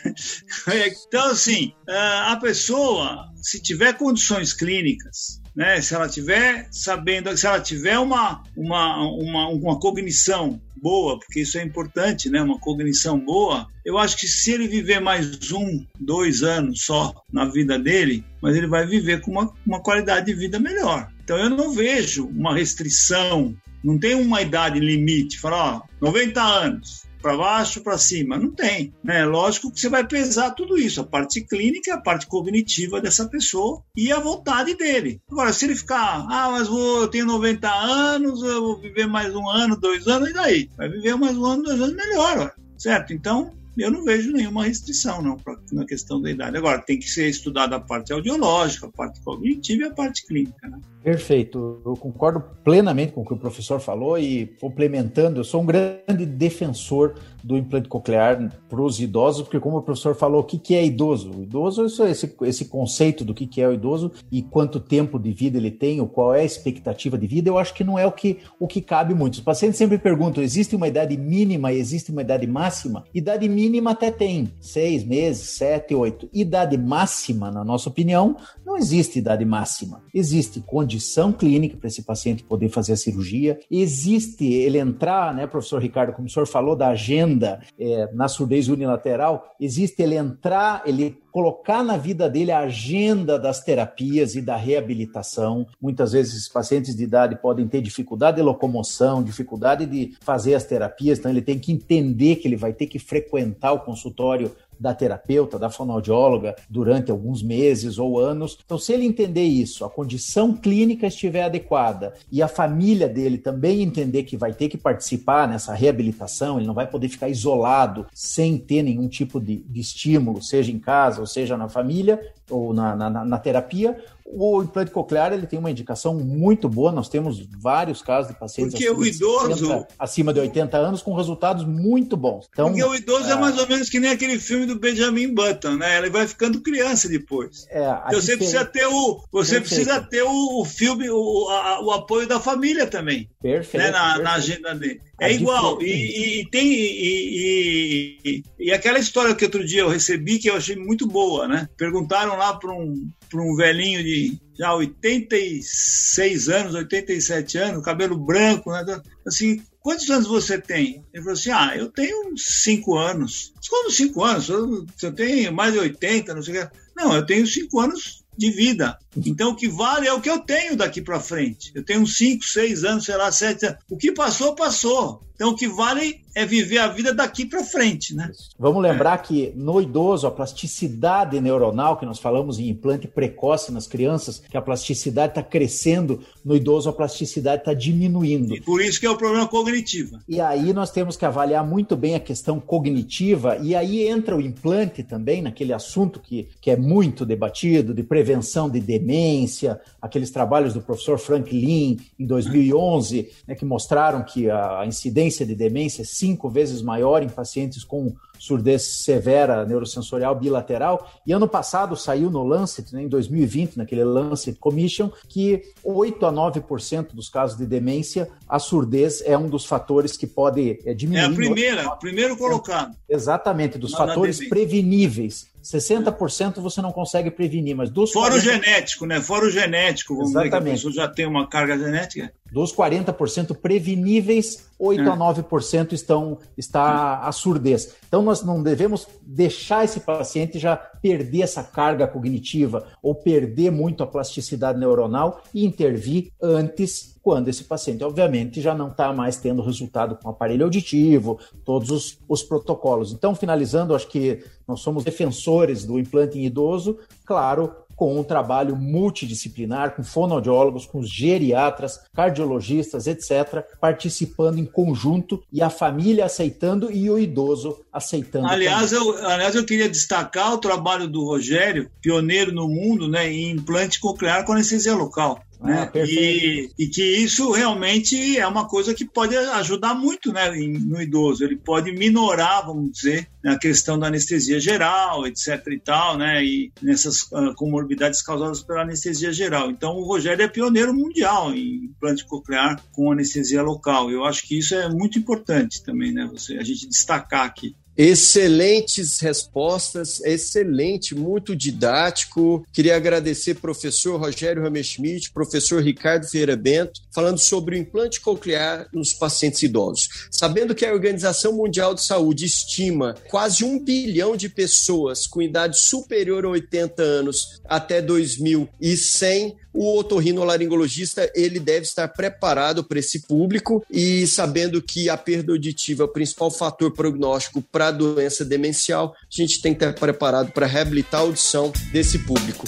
Então, 1.08 1.32
assim, 1.32 1.74
a 1.88 2.36
pessoa, 2.42 3.26
se 3.42 3.62
tiver 3.62 3.94
condições 3.94 4.54
clínicas, 4.54 5.42
né, 5.56 5.82
se 5.82 5.96
ela 5.96 6.08
tiver 6.08 6.68
sabendo, 6.72 7.36
se 7.36 7.48
ela 7.48 7.60
tiver 7.60 7.98
uma, 7.98 8.44
uma, 8.56 9.02
uma, 9.10 9.48
uma 9.50 9.80
cognição 9.80 10.62
boa, 10.76 11.18
porque 11.18 11.42
isso 11.42 11.58
é 11.58 11.64
importante, 11.64 12.30
né, 12.30 12.42
uma 12.42 12.60
cognição 12.60 13.20
boa, 13.20 13.68
eu 13.84 13.98
acho 13.98 14.18
que 14.18 14.28
se 14.28 14.52
ele 14.52 14.68
viver 14.68 15.00
mais 15.00 15.52
um, 15.52 15.84
dois 16.00 16.44
anos 16.44 16.84
só 16.84 17.14
na 17.32 17.46
vida 17.46 17.80
dele, 17.80 18.24
mas 18.42 18.56
ele 18.56 18.68
vai 18.68 18.86
viver 18.86 19.22
com 19.22 19.32
uma, 19.32 19.52
uma 19.66 19.82
qualidade 19.82 20.28
de 20.28 20.34
vida 20.34 20.60
melhor. 20.60 21.10
Então 21.24 21.38
eu 21.38 21.50
não 21.50 21.72
vejo 21.72 22.28
uma 22.28 22.56
restrição, 22.56 23.56
não 23.84 23.98
tem 23.98 24.14
uma 24.14 24.42
idade 24.42 24.80
limite, 24.80 25.40
falar, 25.40 25.78
ó, 25.78 25.82
90 26.02 26.42
anos, 26.42 27.07
para 27.28 27.36
baixo, 27.36 27.82
para 27.82 27.98
cima. 27.98 28.38
Não 28.38 28.52
tem. 28.52 28.94
Né? 29.04 29.26
Lógico 29.26 29.70
que 29.70 29.82
você 29.82 29.90
vai 29.90 30.08
pesar 30.08 30.52
tudo 30.52 30.78
isso, 30.78 31.02
a 31.02 31.04
parte 31.04 31.42
clínica, 31.42 31.94
a 31.94 32.02
parte 32.02 32.26
cognitiva 32.26 33.02
dessa 33.02 33.28
pessoa 33.28 33.84
e 33.96 34.14
a 34.14 34.20
vontade 34.20 34.76
dele. 34.76 35.20
Agora, 35.30 35.52
se 35.52 35.66
ele 35.66 35.76
ficar, 35.76 36.26
ah, 36.30 36.52
mas 36.52 36.70
vou, 36.70 37.02
eu 37.02 37.08
tenho 37.10 37.26
90 37.26 37.70
anos, 37.70 38.42
eu 38.42 38.62
vou 38.62 38.80
viver 38.80 39.08
mais 39.08 39.36
um 39.36 39.50
ano, 39.50 39.78
dois 39.78 40.08
anos, 40.08 40.30
e 40.30 40.34
daí? 40.34 40.70
Vai 40.78 40.88
viver 40.88 41.16
mais 41.16 41.38
um 41.38 41.46
ano, 41.46 41.64
dois 41.64 41.82
anos, 41.82 41.96
melhor, 41.96 42.40
ó. 42.56 42.62
certo? 42.78 43.12
Então, 43.12 43.52
eu 43.78 43.92
não 43.92 44.04
vejo 44.04 44.32
nenhuma 44.32 44.66
restrição 44.66 45.22
não 45.22 45.38
pra, 45.38 45.56
na 45.72 45.86
questão 45.86 46.22
da 46.22 46.30
idade. 46.30 46.58
Agora, 46.58 46.80
tem 46.80 47.00
que 47.00 47.10
ser 47.10 47.28
estudada 47.28 47.76
a 47.76 47.80
parte 47.80 48.12
audiológica, 48.12 48.88
a 48.88 48.92
parte 48.92 49.22
cognitiva 49.22 49.84
e 49.84 49.86
a 49.86 49.94
parte 49.94 50.26
clínica. 50.26 50.68
Né? 50.68 50.80
Perfeito. 51.04 51.82
Eu 51.86 51.96
concordo 51.96 52.44
plenamente 52.64 53.14
com 53.14 53.22
o 53.22 53.26
que 53.26 53.34
o 53.34 53.38
professor 53.38 53.80
falou 53.80 54.18
e 54.18 54.48
complementando, 54.60 55.40
eu 55.40 55.44
sou 55.44 55.62
um 55.62 55.66
grande 55.66 56.26
defensor 56.26 57.16
do 57.48 57.58
implante 57.58 57.88
coclear 57.88 58.52
para 58.68 58.82
os 58.82 59.00
idosos, 59.00 59.44
porque 59.44 59.60
como 59.60 59.78
o 59.78 59.82
professor 59.82 60.14
falou, 60.14 60.42
o 60.42 60.44
que, 60.44 60.60
que 60.60 60.76
é 60.76 60.86
idoso? 60.86 61.32
O 61.32 61.44
idoso 61.44 61.82
é 62.04 62.12
esse, 62.12 62.36
esse 62.42 62.66
conceito 62.66 63.24
do 63.24 63.34
que, 63.34 63.48
que 63.48 63.62
é 63.62 63.68
o 63.68 63.74
idoso 63.74 64.12
e 64.30 64.42
quanto 64.42 64.82
tempo 64.82 65.18
de 65.18 65.32
vida 65.32 65.58
ele 65.58 65.72
tem, 65.72 66.02
ou 66.02 66.08
qual 66.08 66.36
é 66.36 66.42
a 66.42 66.46
expectativa 66.46 67.18
de 67.18 67.26
vida, 67.26 67.50
eu 67.50 67.58
acho 67.58 67.74
que 67.74 67.86
não 67.86 67.98
é 67.98 68.06
o 68.06 68.12
que, 68.12 68.40
o 68.60 68.68
que 68.68 68.82
cabe 68.82 69.14
muito. 69.14 69.36
Os 69.36 69.40
pacientes 69.40 69.78
sempre 69.78 69.98
perguntam, 69.98 70.44
existe 70.44 70.76
uma 70.76 70.90
idade 70.90 71.16
mínima 71.16 71.72
e 71.72 71.80
existe 71.80 72.12
uma 72.12 72.22
idade 72.22 72.46
máxima? 72.46 73.06
Idade 73.14 73.48
mínima 73.48 73.92
até 73.92 74.12
tem, 74.12 74.52
seis 74.60 75.06
meses, 75.06 75.52
sete, 75.52 75.96
oito. 75.96 76.30
Idade 76.34 76.78
máxima, 76.78 77.50
na 77.50 77.64
nossa 77.64 77.88
opinião, 77.88 78.36
não 78.66 78.76
existe 78.76 79.20
idade 79.20 79.46
máxima. 79.46 80.04
Existe 80.14 80.60
condição 80.60 81.32
clínica 81.32 81.78
para 81.78 81.88
esse 81.88 82.04
paciente 82.04 82.44
poder 82.44 82.68
fazer 82.68 82.94
a 82.94 82.98
cirurgia, 82.98 83.58
existe 83.72 84.46
ele 84.46 84.78
entrar, 84.80 85.34
né, 85.34 85.48
professor 85.48 85.82
Ricardo, 85.82 86.14
como 86.14 86.28
o 86.28 86.30
senhor 86.30 86.46
falou 86.46 86.76
da 86.76 86.90
agenda 86.90 87.37
é, 87.46 88.10
na 88.14 88.28
surdez 88.28 88.68
unilateral, 88.68 89.56
existe 89.60 90.02
ele 90.02 90.16
entrar, 90.16 90.82
ele 90.86 91.18
colocar 91.38 91.84
na 91.84 91.98
vida 91.98 92.28
dele 92.28 92.52
a 92.52 92.62
agenda 92.62 93.38
das 93.38 93.64
terapias 93.64 94.34
e 94.34 94.42
da 94.42 94.56
reabilitação. 94.56 95.68
Muitas 95.80 96.14
vezes 96.14 96.50
pacientes 96.50 96.96
de 96.96 97.04
idade 97.04 97.36
podem 97.36 97.68
ter 97.68 97.80
dificuldade 97.80 98.38
de 98.38 98.42
locomoção, 98.42 99.22
dificuldade 99.22 99.86
de 99.86 100.18
fazer 100.20 100.56
as 100.56 100.64
terapias, 100.64 101.20
então 101.20 101.30
ele 101.30 101.44
tem 101.44 101.60
que 101.60 101.72
entender 101.72 102.38
que 102.38 102.48
ele 102.48 102.56
vai 102.56 102.74
ter 102.74 102.88
que 102.88 102.98
frequentar 102.98 103.72
o 103.72 103.82
consultório 103.82 104.52
da 104.80 104.94
terapeuta, 104.94 105.58
da 105.58 105.70
fonoaudióloga, 105.70 106.56
durante 106.70 107.12
alguns 107.12 107.42
meses 107.42 107.98
ou 107.98 108.20
anos. 108.20 108.58
Então, 108.64 108.78
se 108.78 108.94
ele 108.94 109.06
entender 109.06 109.44
isso, 109.44 109.84
a 109.84 109.90
condição 109.90 110.54
clínica 110.54 111.08
estiver 111.08 111.44
adequada 111.44 112.14
e 112.32 112.42
a 112.42 112.48
família 112.48 113.08
dele 113.08 113.38
também 113.38 113.82
entender 113.82 114.24
que 114.24 114.38
vai 114.38 114.54
ter 114.54 114.70
que 114.70 114.78
participar 114.78 115.48
nessa 115.48 115.74
reabilitação, 115.74 116.58
ele 116.58 116.68
não 116.68 116.74
vai 116.74 116.88
poder 116.88 117.10
ficar 117.10 117.30
isolado 117.30 118.06
sem 118.14 118.58
ter 118.58 118.84
nenhum 118.84 119.08
tipo 119.08 119.40
de, 119.40 119.58
de 119.58 119.80
estímulo, 119.80 120.42
seja 120.42 120.72
em 120.72 120.80
casa 120.80 121.22
seja 121.28 121.58
na 121.58 121.70
família 121.70 122.20
ou 122.50 122.74
na, 122.74 122.96
na, 122.96 123.10
na 123.10 123.38
terapia, 123.38 124.00
o 124.30 124.62
implante 124.62 124.92
coclear 124.92 125.32
ele 125.32 125.48
tem 125.48 125.58
uma 125.58 125.72
indicação 125.72 126.14
muito 126.14 126.68
boa. 126.68 126.92
Nós 126.92 127.08
temos 127.08 127.48
vários 127.60 128.02
casos 128.02 128.32
de 128.32 128.38
pacientes 128.38 128.74
Porque 128.74 128.90
o 128.90 129.06
idoso 129.06 129.68
60, 129.68 129.88
acima 129.98 130.34
de 130.34 130.40
80 130.42 130.78
anos 130.78 131.02
com 131.02 131.14
resultados 131.14 131.66
muito 131.66 132.18
bons. 132.18 132.48
Então, 132.52 132.68
Porque 132.68 132.84
o 132.84 132.94
idoso 132.94 133.30
é... 133.30 133.32
é... 133.32 133.36
mais 133.36 133.58
ou 133.58 133.68
menos 133.68 133.90
que 133.90 134.00
nem 134.00 134.12
aquele 134.12 134.38
filme 134.40 134.66
do 134.66 134.78
Benjamin 134.78 135.34
Button, 135.34 135.78
né? 135.78 135.98
Ele 135.98 136.10
vai 136.10 136.28
ficando 136.28 136.62
criança 136.62 137.08
depois. 137.08 137.66
É, 137.70 137.80
então, 138.08 138.22
você 138.22 138.36
precisa 138.36 138.66
ter 138.66 138.86
o 138.86 139.24
você 139.32 139.62
precisa 139.62 140.02
ter 140.02 140.24
o, 140.24 140.62
o 140.62 140.66
filme 140.66 141.10
o, 141.10 141.50
a, 141.50 141.82
o 141.84 141.92
apoio 141.92 142.28
da 142.28 142.40
família 142.40 142.86
também. 142.86 143.30
Perfeito. 143.42 143.84
Né? 143.84 143.92
Na, 143.92 144.04
perfeito. 144.04 144.24
na 144.24 144.34
agenda 144.34 144.76
dele. 144.76 145.02
É 145.20 145.34
igual. 145.34 145.82
E, 145.82 146.42
e, 146.42 146.50
tem. 146.50 146.72
E, 146.72 148.20
e, 148.24 148.44
e, 148.60 148.72
aquela 148.72 149.00
história 149.00 149.34
que 149.34 149.46
outro 149.46 149.66
dia 149.66 149.82
eu 149.82 149.90
recebi 149.90 150.38
que 150.38 150.48
eu 150.48 150.56
achei 150.56 150.76
muito 150.76 151.08
boa, 151.08 151.48
né? 151.48 151.68
Perguntaram 151.76 152.38
lá 152.38 152.54
para 152.54 152.72
um, 152.72 153.10
um 153.36 153.56
velhinho 153.56 154.04
de 154.04 154.40
já 154.58 154.74
86 154.74 156.50
anos, 156.50 156.74
87 156.74 157.58
anos, 157.58 157.84
cabelo 157.84 158.18
branco, 158.18 158.72
né? 158.72 159.02
Assim, 159.26 159.62
quantos 159.82 160.10
anos 160.10 160.28
você 160.28 160.60
tem? 160.60 161.04
Ele 161.14 161.24
falou 161.24 161.34
assim: 161.34 161.52
ah, 161.52 161.74
eu 161.76 161.90
tenho 161.92 162.38
5 162.38 162.98
anos. 162.98 163.54
Como 163.70 163.92
5 163.92 164.24
anos? 164.24 164.48
Você 164.96 165.12
tem 165.12 165.52
mais 165.52 165.74
de 165.74 165.80
80, 165.80 166.34
não 166.34 166.42
sei 166.42 166.60
o 166.60 166.68
que. 166.68 166.78
Não, 166.96 167.16
eu 167.16 167.26
tenho 167.26 167.46
5 167.46 167.80
anos 167.80 168.24
de 168.38 168.52
vida. 168.52 168.98
Então, 169.26 169.50
o 169.50 169.56
que 169.56 169.68
vale 169.68 170.08
é 170.08 170.14
o 170.14 170.22
que 170.22 170.30
eu 170.30 170.40
tenho 170.40 170.76
daqui 170.76 171.02
para 171.02 171.20
frente. 171.20 171.72
Eu 171.74 171.84
tenho 171.84 172.06
5, 172.06 172.44
6 172.44 172.84
anos, 172.84 173.06
sei 173.06 173.18
lá, 173.18 173.32
7 173.32 173.66
anos. 173.66 173.80
O 173.90 173.98
que 173.98 174.12
passou, 174.12 174.56
passou. 174.56 175.22
Então, 175.38 175.52
o 175.52 175.56
que 175.56 175.68
vale 175.68 176.22
é 176.34 176.46
viver 176.46 176.80
a 176.80 176.88
vida 176.88 177.14
daqui 177.14 177.46
para 177.46 177.64
frente, 177.64 178.16
né? 178.16 178.32
Vamos 178.58 178.82
lembrar 178.82 179.20
que 179.20 179.54
no 179.56 179.80
idoso, 179.80 180.26
a 180.26 180.32
plasticidade 180.32 181.40
neuronal, 181.40 181.96
que 181.98 182.08
nós 182.08 182.18
falamos 182.18 182.58
em 182.58 182.70
implante 182.70 183.08
precoce 183.08 183.72
nas 183.72 183.86
crianças, 183.86 184.40
que 184.40 184.58
a 184.58 184.62
plasticidade 184.62 185.32
está 185.32 185.44
crescendo, 185.44 186.24
no 186.44 186.56
idoso 186.56 186.90
a 186.90 186.94
plasticidade 186.94 187.62
está 187.62 187.74
diminuindo. 187.74 188.56
E 188.56 188.62
por 188.62 188.82
isso 188.82 189.00
que 189.00 189.06
é 189.06 189.10
o 189.10 189.18
problema 189.18 189.48
cognitivo. 189.48 190.20
E 190.28 190.42
aí 190.42 190.74
nós 190.74 190.90
temos 190.90 191.16
que 191.16 191.26
avaliar 191.26 191.66
muito 191.66 191.96
bem 191.96 192.16
a 192.16 192.20
questão 192.20 192.60
cognitiva, 192.60 193.58
e 193.58 193.76
aí 193.76 194.08
entra 194.08 194.36
o 194.36 194.42
implante 194.42 195.04
também, 195.04 195.44
naquele 195.44 195.74
assunto 195.74 196.20
que, 196.20 196.50
que 196.60 196.72
é 196.72 196.76
muito 196.76 197.26
debatido, 197.26 197.94
de 197.94 198.02
prevenção 198.02 198.70
de 198.70 198.80
demência, 198.80 199.80
aqueles 200.02 200.32
trabalhos 200.32 200.74
do 200.74 200.82
professor 200.82 201.20
Frank 201.20 201.52
Lin, 201.52 202.00
em 202.20 202.26
2011, 202.26 203.30
né, 203.48 203.54
que 203.54 203.66
mostraram 203.66 204.24
que 204.24 204.50
a 204.50 204.84
incidência 204.86 205.27
de 205.46 205.56
demência 205.56 206.06
cinco 206.06 206.50
vezes 206.50 206.82
maior 206.82 207.24
em 207.24 207.30
pacientes 207.30 207.84
com 207.84 208.14
surdez 208.40 208.84
severa 209.04 209.66
neurosensorial 209.66 210.36
bilateral. 210.36 211.12
E 211.26 211.32
ano 211.32 211.48
passado 211.48 211.96
saiu 211.96 212.30
no 212.30 212.44
Lancet, 212.44 212.94
né, 212.94 213.04
em 213.04 213.08
2020, 213.08 213.78
naquele 213.78 214.04
Lancet 214.04 214.58
Commission, 214.60 215.10
que 215.28 215.62
8 215.84 216.26
a 216.26 216.32
9% 216.32 217.14
dos 217.14 217.30
casos 217.30 217.58
de 217.58 217.66
demência, 217.66 218.30
a 218.48 218.60
surdez 218.60 219.22
é 219.26 219.38
um 219.38 219.50
dos 219.50 219.66
fatores 219.66 220.16
que 220.16 220.28
pode 220.28 220.80
é, 220.86 220.94
diminuir. 220.94 221.24
É 221.24 221.26
a 221.26 221.34
primeira, 221.34 221.90
primeiro 221.92 222.38
colocado. 222.38 222.96
Exatamente, 223.10 223.78
dos 223.78 223.94
fatores 223.94 224.48
preveníveis. 224.48 225.48
60% 225.64 226.62
você 226.62 226.82
não 226.82 226.94
consegue 226.94 227.30
prevenir, 227.30 227.76
mas 227.76 227.90
dos 227.90 228.14
Fora 228.14 228.32
40... 228.32 228.38
o 228.38 228.54
genético, 228.54 229.06
né? 229.06 229.20
Fora 229.20 229.46
o 229.46 229.50
genético, 229.50 230.16
vamos 230.16 230.30
Exatamente. 230.30 230.54
ver 230.54 230.62
que 230.62 230.70
a 230.70 230.74
pessoa 230.74 230.94
já 230.94 231.08
tem 231.10 231.26
uma 231.26 231.46
carga 231.48 231.78
genética. 231.78 232.32
Dos 232.50 232.74
40% 232.74 233.58
preveníveis, 233.58 234.70
8 234.80 235.02
é. 235.02 235.10
a 235.10 235.18
9% 235.18 235.92
estão 235.92 236.40
está 236.58 237.20
a 237.20 237.32
surdez. 237.34 237.96
Então 238.08 238.24
nós 238.28 238.44
não 238.44 238.62
devemos 238.62 239.08
deixar 239.22 239.86
esse 239.86 240.02
paciente 240.02 240.60
já 240.60 240.76
perder 240.76 241.44
essa 241.44 241.64
carga 241.64 242.06
cognitiva 242.06 242.86
ou 243.02 243.16
perder 243.16 243.72
muito 243.72 244.04
a 244.04 244.08
plasticidade 244.08 244.78
neuronal 244.78 245.42
e 245.54 245.66
intervir 245.66 246.32
antes 246.42 247.16
quando 247.22 247.48
esse 247.48 247.64
paciente, 247.64 248.04
obviamente, 248.04 248.62
já 248.62 248.76
não 248.76 248.90
está 248.90 249.12
mais 249.12 249.38
tendo 249.38 249.62
resultado 249.62 250.16
com 250.16 250.30
aparelho 250.30 250.66
auditivo, 250.66 251.40
todos 251.64 251.90
os, 251.92 252.20
os 252.28 252.44
protocolos. 252.44 253.12
Então, 253.12 253.36
finalizando, 253.36 253.96
acho 253.96 254.08
que 254.08 254.44
nós 254.68 254.82
somos 254.82 255.04
defensores 255.04 255.86
do 255.86 256.00
implante 256.00 256.38
em 256.38 256.46
idoso, 256.46 256.98
claro, 257.26 257.76
com 257.98 258.18
um 258.18 258.24
trabalho 258.24 258.76
multidisciplinar, 258.76 259.96
com 259.96 260.04
fonoaudiólogos, 260.04 260.86
com 260.86 261.02
geriatras, 261.02 262.00
cardiologistas, 262.14 263.08
etc., 263.08 263.66
participando 263.82 264.60
em 264.60 264.66
conjunto 264.66 265.44
e 265.52 265.64
a 265.64 265.70
família 265.70 266.26
aceitando 266.26 266.92
e 266.92 267.10
o 267.10 267.18
idoso 267.18 267.84
aceitando. 267.92 268.48
Aliás, 268.48 268.92
eu, 268.92 269.18
aliás, 269.26 269.56
eu 269.56 269.66
queria 269.66 269.90
destacar 269.90 270.54
o 270.54 270.60
trabalho 270.60 271.08
do 271.08 271.26
Rogério, 271.26 271.90
pioneiro 272.00 272.52
no 272.52 272.68
mundo 272.68 273.10
né, 273.10 273.28
em 273.28 273.50
implante 273.50 274.00
coclear 274.00 274.46
com 274.46 274.54
anestesia 274.54 274.94
local. 274.94 275.42
Né? 275.60 275.90
Ah, 275.92 275.92
e, 275.96 276.70
e, 276.78 276.88
que 276.88 277.04
isso 277.04 277.52
realmente 277.52 278.38
é 278.38 278.46
uma 278.46 278.68
coisa 278.68 278.94
que 278.94 279.04
pode 279.04 279.36
ajudar 279.36 279.96
muito 279.96 280.32
né, 280.32 280.52
no 280.52 281.02
idoso. 281.02 281.44
Ele 281.44 281.56
pode 281.56 281.92
minorar, 281.92 282.66
vamos 282.66 282.92
dizer, 282.92 283.28
a 283.44 283.58
questão 283.58 283.98
da 283.98 284.08
anestesia 284.08 284.60
geral, 284.60 285.26
etc. 285.26 285.66
e 285.72 285.80
tal, 285.80 286.18
né? 286.18 286.44
E 286.44 286.72
nessas 286.82 287.24
uh, 287.32 287.56
comorbidades 287.56 288.22
causadas 288.22 288.62
pela 288.62 288.84
anestesia 288.84 289.34
geral. 289.34 289.72
Então, 289.72 289.96
o 289.96 290.06
Rogério 290.06 290.44
é 290.44 290.48
pioneiro 290.48 290.94
mundial 290.94 291.52
em 291.52 291.86
implante 291.86 292.26
coclear 292.26 292.80
com 292.92 293.12
anestesia 293.12 293.64
local. 293.64 294.12
Eu 294.12 294.26
acho 294.26 294.48
que 294.48 294.60
isso 294.60 294.76
é 294.76 294.88
muito 294.90 295.18
importante 295.18 295.84
também, 295.84 296.12
né? 296.12 296.30
Você, 296.32 296.58
a 296.58 296.64
gente 296.64 296.88
destacar 296.88 297.46
aqui. 297.46 297.76
Excelentes 297.98 299.20
respostas, 299.20 300.22
excelente, 300.24 301.16
muito 301.16 301.56
didático. 301.56 302.64
Queria 302.72 302.96
agradecer 302.96 303.56
professor 303.56 304.20
Rogério 304.20 304.62
Ramesschmidt, 304.62 305.32
professor 305.32 305.82
Ricardo 305.82 306.28
Ferreira 306.28 306.56
Bento, 306.56 307.02
falando 307.12 307.40
sobre 307.40 307.76
o 307.76 307.80
implante 307.80 308.22
coclear 308.22 308.88
nos 308.94 309.14
pacientes 309.14 309.64
idosos. 309.64 310.28
Sabendo 310.30 310.76
que 310.76 310.86
a 310.86 310.94
Organização 310.94 311.54
Mundial 311.54 311.96
de 311.96 312.04
Saúde 312.04 312.46
estima 312.46 313.16
quase 313.30 313.66
um 313.66 313.84
bilhão 313.84 314.38
de 314.38 314.48
pessoas 314.48 315.26
com 315.26 315.42
idade 315.42 315.80
superior 315.80 316.46
a 316.46 316.50
80 316.50 317.02
anos 317.02 317.60
até 317.66 318.00
2100, 318.00 319.58
o 319.78 319.96
otorrinolaringologista 320.00 321.32
ele 321.36 321.60
deve 321.60 321.82
estar 321.82 322.08
preparado 322.08 322.84
para 322.84 322.98
esse 322.98 323.28
público 323.28 323.86
e 323.92 324.26
sabendo 324.26 324.82
que 324.82 325.08
a 325.08 325.16
perda 325.16 325.52
auditiva 325.52 326.04
é 326.04 326.06
o 326.06 326.12
principal 326.12 326.50
fator 326.50 326.92
prognóstico 326.92 327.62
para 327.62 327.87
a 327.88 327.92
doença 327.92 328.44
demencial, 328.44 329.14
a 329.22 329.42
gente 329.42 329.62
tem 329.62 329.74
que 329.74 329.84
estar 329.84 329.94
preparado 329.94 330.52
para 330.52 330.66
reabilitar 330.66 331.22
a 331.22 331.24
audição 331.24 331.72
desse 331.92 332.20
público. 332.20 332.66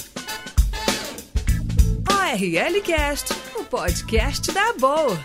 ORL 2.08 2.80
Cast, 2.82 3.32
o 3.56 3.64
podcast 3.64 4.50
da 4.52 4.72
boa. 4.74 5.18